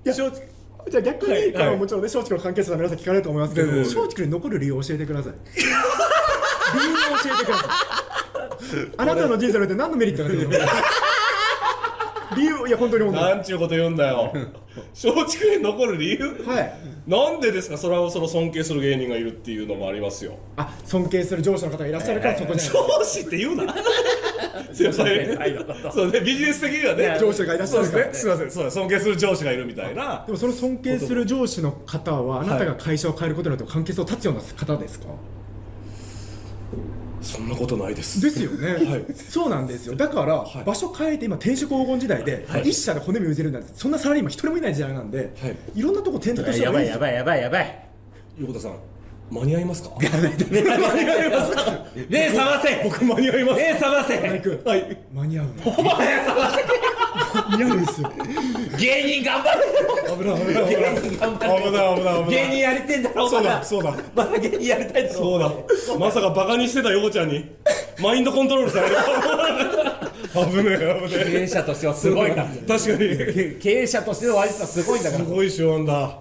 [0.03, 0.41] 松竹？
[0.89, 5.33] じゃあ逆に、はいもちろんね松竹の関係者の皆さん聞かれると思いますけど松竹に残る理由を教えてください。
[5.33, 7.67] 理由を教えてください。
[8.97, 10.57] あなたの人生において何のメリットが出るの？
[12.35, 13.25] 理由いや本当に本当に。
[13.25, 14.31] なんちゅうこと言うんだよ。
[14.93, 16.43] 松竹に残る理由？
[16.45, 16.73] はい。
[17.07, 17.77] なんでですか？
[17.77, 20.37] それはその尊敬する芸人がいるっていうのもありますよ。
[20.55, 23.75] あ尊敬する上司の方がいらっしゃるからそこじゃない上司って言うな。
[24.73, 25.37] 先輩。
[25.93, 27.17] そうねビジネス的にはね。
[27.19, 28.19] 上司がいらっしゃそうるからですね。
[28.21, 28.51] すいません。
[28.51, 30.23] そうだ尊敬する上司がいるみたいな。
[30.25, 35.07] でもその尊敬する上司の方はあなたが会社を変えることによって関係性を断つような方ですか？
[37.21, 38.21] そんなことないです。
[38.21, 39.05] ですよね、 はい。
[39.29, 39.95] そうなんですよ。
[39.95, 40.65] だから、い。
[40.65, 45.55] 場所変えて今転職黄金時代で、一社で骨身を譲るなんてそんなサラリーマン一人もいない時代なんで、はい。
[45.75, 47.85] い、ろんなとこ転々としたやばいやばいやばいやばい。
[48.39, 48.75] 横田さん
[49.29, 49.91] 間に合いますか？
[49.99, 50.17] 目覚
[52.45, 52.81] ませ。
[52.83, 53.61] 僕間に合います。
[53.61, 54.17] 目覚ませ。
[54.17, 54.25] は
[54.75, 54.97] い。
[55.13, 55.51] 間に合うの？
[55.71, 55.95] 間に合う
[57.75, 58.01] んです。
[58.01, 58.11] よ
[58.77, 59.61] 芸人頑張れ
[60.17, 60.93] 危ない危ない危ない。
[61.01, 63.59] 危ない危ない危ない芸人やりてんだろそうまだ。
[63.59, 63.93] だそうだ。
[64.15, 65.97] まだ芸人やりたいだろそうだ。
[65.99, 67.49] まさかバカにしてた横ちゃんに。
[68.01, 68.95] マインドコントロールされる
[70.33, 72.43] 危ねえ危経ね営者としてはすごいな。
[72.43, 73.59] え確かに。
[73.61, 76.19] 経営者としての割りはすごいんだからすごい手腕だ。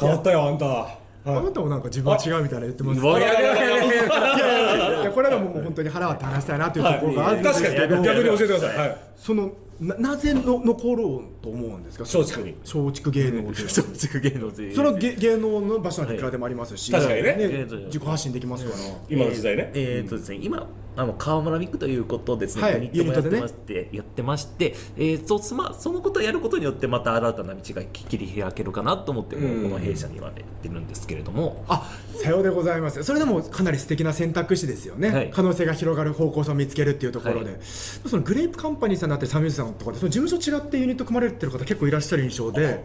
[0.00, 0.98] 変わったよあんた。
[1.26, 3.04] あなたもなんか自分は違うみたいな言ってますい。
[3.04, 3.94] やいやいやいやいや。
[3.94, 12.04] いやいやこれはもう本当に腹割って話したいなというところがあるんです確かにけど逆に教えてくださいはいそのななぜの残ろうと思うんですか？
[12.04, 12.54] 松竹に。
[12.64, 14.74] 松竹芸能で 松竹芸能で。
[14.74, 17.36] それは芸芸能の場所なんていくらでもありますし、確かにね。
[17.38, 18.76] えー自己発信できますから、
[19.08, 19.70] 今の時代ね。
[19.74, 20.66] えーとですね、今
[20.98, 31.88] あの川村ミクということをですね、はいユニットもやってまして、やってまして、えーとそまあそのことをやることによってまた新たな道が切り開けるかなと思って、この弊社にはねってるんですけれども、あ
[32.22, 33.02] さようでございます。
[33.04, 35.30] それでもかなり素敵な選択肢ですよね、はい。
[35.30, 37.60] 可能性が広がる方向性を見つけるっていうところで、はい。
[37.62, 42.82] そのグレープカンパニーさんだってサミューズさんとかでその事務所違ってユニット組まれてる方結構いらっしゃる印象で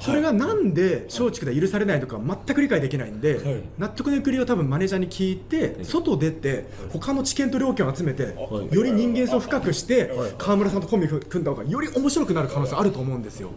[0.00, 3.62] それがなんで松竹で許されないのか全く理解できないんで、はい。
[3.78, 8.34] 納得のいく理由を多分マネージャーに聞いて、外出て他の知見と料金を集めて、
[8.70, 13.50] より人間性を深くして、川村さんとコンビ組んだ方がより面白くなる可能性あると思うんですよ。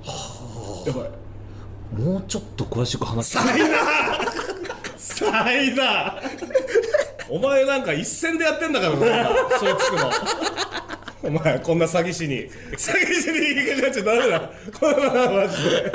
[0.86, 1.10] やばい。
[1.94, 3.38] もうちょっと詳しく話して
[4.98, 10.12] サイダーお前なんか一戦でやってんだからな松竹の
[11.26, 14.52] お前こんな詐欺師に詐欺師に言いかかっちゃダメだ。
[14.78, 14.98] こんな
[15.32, 15.92] マジでや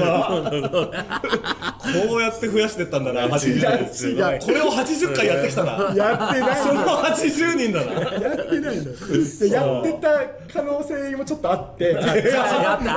[0.00, 4.40] ばこうやって増やしてったんだな80違う違う。
[4.40, 5.94] これを80回やってきたな。
[5.96, 6.56] やってない。
[6.56, 7.92] その80人だな。
[8.12, 10.08] やってないのでやってた
[10.52, 11.96] 可能性もちょっとあって。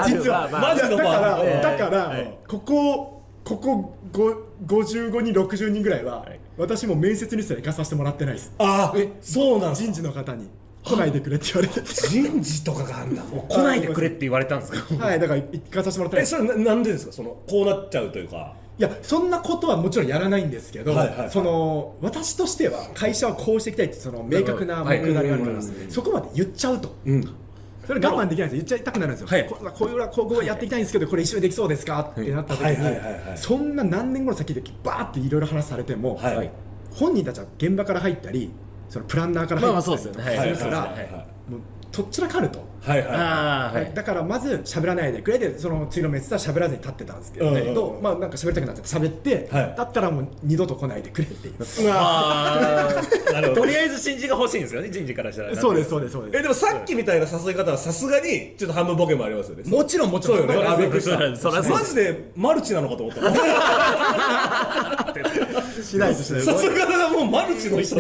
[0.08, 2.38] 実は、まあまあだから、ええだから、はい。
[2.48, 6.26] ここここご55人60人ぐらいは、
[6.58, 8.54] 私も面接にすら行かさせてもらってないです。
[8.58, 10.50] あえそうなんす人事の方に
[10.84, 13.21] 来ないでくれって言われて人事とかがあんだ。
[13.21, 15.05] 来ないでくれって言われたんですか？
[15.05, 16.23] はいだから行かさせてもらってない。
[16.23, 17.11] ですえそれななんでですか？
[17.11, 18.55] そのこうなっちゃうというか。
[18.77, 21.30] いやそんなことはもちろんやらないんですけど、はいはいはい。
[21.30, 27.36] その私としては会社はこうしていきたいってその明確な目標があるから、そこまで言っちゃうと、うん。
[27.86, 28.59] それ我慢できないんですよ。
[28.59, 29.49] 言っちゃいたくなるんですよ、はい。
[29.49, 31.99] ここういうこうやっていきたいんですけどこれ一緒にできそうですか？
[31.99, 32.75] ってなった時に、はい。
[32.75, 36.51] はいはいはいそんな何年後の先でバーっていろいろ話されても、はいはい。
[36.93, 38.49] 本人たちは現場から入ったり
[38.90, 40.08] そのプランナーから入ったりとかす
[40.50, 40.82] るから
[41.48, 41.62] もう
[41.92, 42.68] とっちらかると。
[42.82, 43.93] はいはいああはい。
[43.93, 47.75] だからまず喋らないでくれでその次のメンツは喋らずに立ってたんですけど、うんうんうん。
[47.75, 49.75] とまあなんか喋りたくなって喋って、はい。
[49.77, 51.51] だったらもう二度と来ないでくれってい
[53.53, 56.38] とりあえず新人が欲しいんですよね人事からしたらそうですそうですそうです。
[56.38, 59.63] えでもさっきみたいな誘い方はさすがにちょっと半分ボケもありますよね。
[59.69, 60.38] もちろんもちろん。
[60.39, 60.67] そうよね。
[60.67, 63.21] あびっくりしそマジでマルチなのかと思った。
[65.84, 66.45] しないですしないです。
[66.45, 67.95] さすがだもうマルチの人。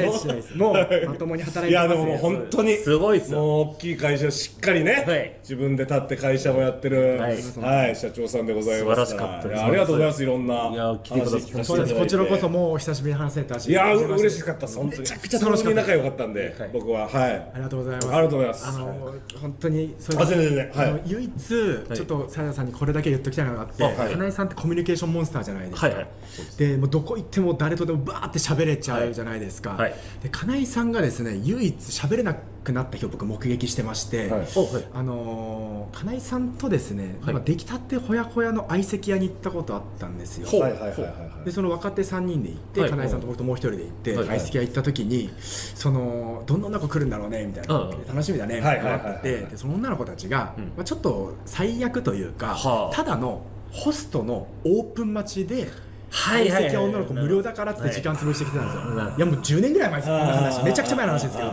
[0.55, 2.77] もうまともに働いてますいやでも本当に。
[2.77, 3.39] すごいっすよ。
[3.39, 5.37] もう大きい会社をしっかりね、はい。
[5.41, 9.57] 自分で立って会社もやってるははいい、社長さんでございます素晴らしかったです。
[9.57, 11.39] いやありがとうございますいろんないや聞いてください。
[11.39, 11.99] 話聞かせそうですていただいて。
[11.99, 15.01] こちらこそもうお久しぶりに話せたしいや嬉しかったです本当に。
[15.01, 17.07] めちゃくちゃ楽しかった仲良かったんで、僕は。
[17.07, 17.31] はい。
[17.33, 18.07] ありがとうございます。
[18.09, 18.67] ありがとうございます。
[18.67, 20.71] あの本当にそうあ全然全然。
[20.71, 20.89] はい。
[20.89, 23.95] あの唯一ちょっとさやさんにこれだけ言っときたいのがあって、はい。
[23.95, 26.07] 花井さんってコミュニケーションモンスターじゃないですか、はいはい。
[26.57, 29.93] でもうどこ行っても誰とでもバーって喋れちゃうじゃないですか、はい。
[30.23, 34.41] で金井さんがですね唯一喋れなくなった日を僕目撃してまして、はい。
[34.55, 34.85] おはい。
[34.93, 37.33] あのー金井さんとですね、はい。
[37.33, 40.47] まあ出来たてほやほやの相席屋に行ったことあったんですよ。
[40.47, 41.07] はいはいはいはいは
[41.41, 41.45] い。
[41.45, 42.89] でその若手3人で行って、はい。
[42.89, 44.27] 金井さんと僕ともう一人で行って、はい。
[44.27, 50.63] 相席屋行った時にそのどんな女の子来るんだろうねみたいな、うん楽しみだねみたいななっててでその女の子たちが、うん。
[50.65, 52.95] まあ、ちょっと最悪というか、はあ。
[52.95, 53.41] ただの
[53.71, 55.69] ホストのオープン待ちで。
[56.11, 61.51] はいはいはい相席屋女の子無料だからって時間潰してきてたんですよ、はいい、やもう10年ぐらい前ですめちゃくちゃ前の話ですけど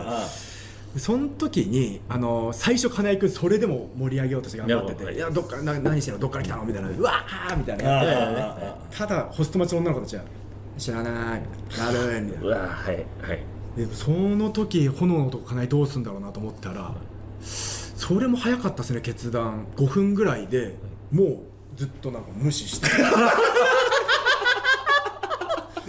[0.97, 6.19] その時にあの最初金井君それでも盛り上げようとして頑張ってて「いやどっかな何してんの？
[6.19, 7.83] どっから来たの?」みたいな「うわー!」みたいな。
[7.83, 10.23] やってただホスト待ちの女の子たちは
[10.77, 13.01] 「知らない」みたいな「なる」みたいうなわはいは
[13.33, 13.39] い。
[13.77, 16.95] でその時炎の男金井どうすんだろうなと思ったら
[17.41, 19.67] それも早かったですね決断。
[19.75, 20.75] 5分ぐらいで
[21.11, 21.39] もう
[21.75, 22.87] ずっとなんか無視して。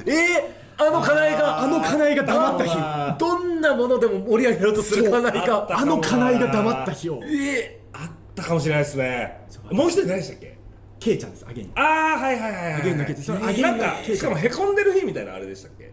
[0.07, 2.70] えー、あの金井があの金井が黙った日。
[2.76, 5.66] あどんなものでも盛り上げようとする金井が。
[5.79, 7.20] あの金井が黙った日を。
[7.24, 9.41] えあったかもしれないですね。
[9.70, 10.57] もう一人何でしたっけ？
[11.01, 11.47] ケイちゃんです。
[11.49, 11.72] アゲイン。
[11.74, 14.16] ああはいはいはいはいアゲインのケイちゃん。
[14.16, 15.93] しかもへこんでる日みたいなあれでしたっけ？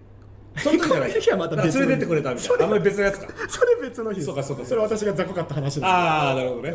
[0.58, 2.64] その時じゃないはまた別の連れてってくれたみたいな。
[2.64, 3.28] あんまり別のやつか。
[3.50, 5.86] それ別の日そうかそうかそれ私が雑魚かった話です。
[5.86, 6.74] ああなるほどね。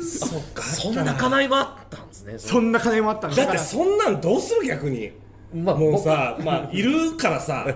[0.00, 0.62] そっか。
[0.62, 2.38] そんな金井もあったんですね。
[2.38, 5.12] そんな金井もあったんだってそんなんどうする逆に
[5.54, 7.66] まあもうさまあ いるからさ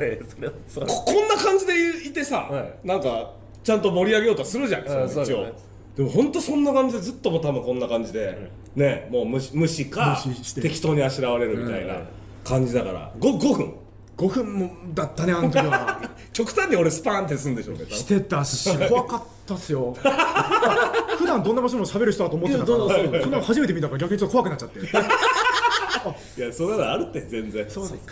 [0.75, 2.87] ここんな感じでいてさ、はい。
[2.87, 5.19] なんかちゃんと盛り上げようとするじゃん、その一応。
[5.19, 5.53] ですね。
[5.97, 10.61] でも本当そんな感じでずっともう多分こんな感じで、ねもう無視無視か無視して。
[10.61, 11.95] 適当にあしらわれるみたいな
[12.45, 13.75] 感じだから、5, 5分。
[14.17, 16.01] 5分もだったねあの時は。
[16.33, 19.95] 極端に俺スパーンってするんでしょうね多分してたし怖かったっすよ。
[21.19, 22.79] 普段どんな場所でも喋る人だと思ってたから
[23.23, 24.81] そんなの初めて見たから逆にちょっと怖くなっちゃって
[26.37, 27.67] いやそんなのあるって全然。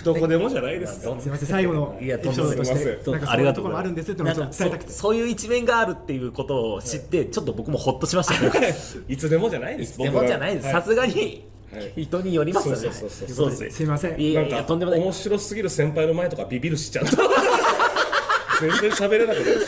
[0.05, 2.57] どこでもじゃないですかすみません最後のエいやとんでもない。
[2.57, 4.35] てなんかそういうところもあるんですっ伝え
[4.71, 4.93] たくて。
[4.93, 8.75] そそういう一面があるっていうことを知ってちょっと僕もホッとしましたね
[9.09, 9.17] い。
[9.17, 9.99] つでもじゃないです。
[9.99, 10.67] でもじゃないです。
[10.67, 12.05] はさすがにはい。
[12.05, 12.81] 人によりますよね。
[12.81, 13.37] そうそうそうそう。
[13.37, 13.63] そうです。
[13.65, 14.21] ねすいません。
[14.21, 15.01] いやいやなんかとんでもない。
[15.01, 17.17] 面白すぎる先輩の前とかビビるしちゃんと
[18.61, 19.67] 全然喋れなくなるし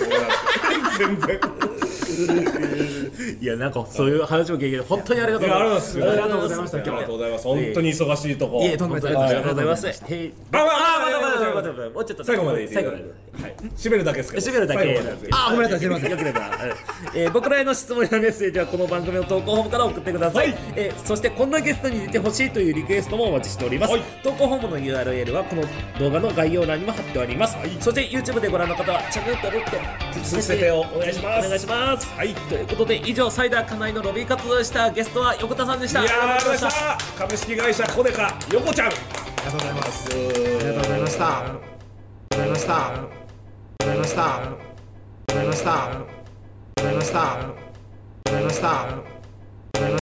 [0.99, 1.41] 全然
[3.47, 6.03] いやなんかそういう話も聞いて本当にありがとうございます。
[6.03, 6.79] ありがとうございました。
[6.79, 7.45] ありがとうございます。
[7.45, 8.61] 本当に忙しいとこ。
[8.61, 9.17] いえとんでもない。
[9.17, 9.87] ありがとうございます。
[9.87, 9.93] あ
[10.51, 13.05] まああ、まだまだまあまだまだもうちょっと最後まで最後まで。
[13.41, 13.55] はい。
[13.77, 15.01] 締めるだけですけど締めるだけ。
[15.31, 16.11] あ、ごめんなさい、すみません。
[16.11, 16.51] よければ、
[17.15, 20.49] えー僕らへの質問やメッセージはこの番組の投稿フォームから送ってください。
[20.49, 20.59] はい。
[20.75, 23.93] えーそしてこんなゲストに出てほしいというリクエストもお待ちしております。
[23.93, 24.03] はい。
[24.25, 25.63] 投稿フォームの URL はこの
[26.01, 27.57] 動画の概要欄にも貼っております。
[27.81, 29.77] そして YouTube でご覧の方はチャンネル登録と
[30.13, 31.47] 通知設定をお願いします。
[31.47, 32.09] お願いします。
[32.17, 34.89] はい、ということで以上サイダーカナイのロビー活動でした。
[34.89, 36.01] ゲストは横田さんでした。
[36.01, 37.19] いやーありがとうございましした。
[37.19, 40.09] 株式会社コデカ横ちゃんありがとうございます。
[40.09, 41.39] ありがとうございました。
[41.39, 42.87] ありがとうございました。
[42.87, 43.05] ありが
[43.77, 44.25] とうございました。
[44.25, 45.75] ありがとうございました。
[45.77, 46.01] あり
[46.77, 47.21] がとうございました。
[47.21, 49.87] ありがとうございました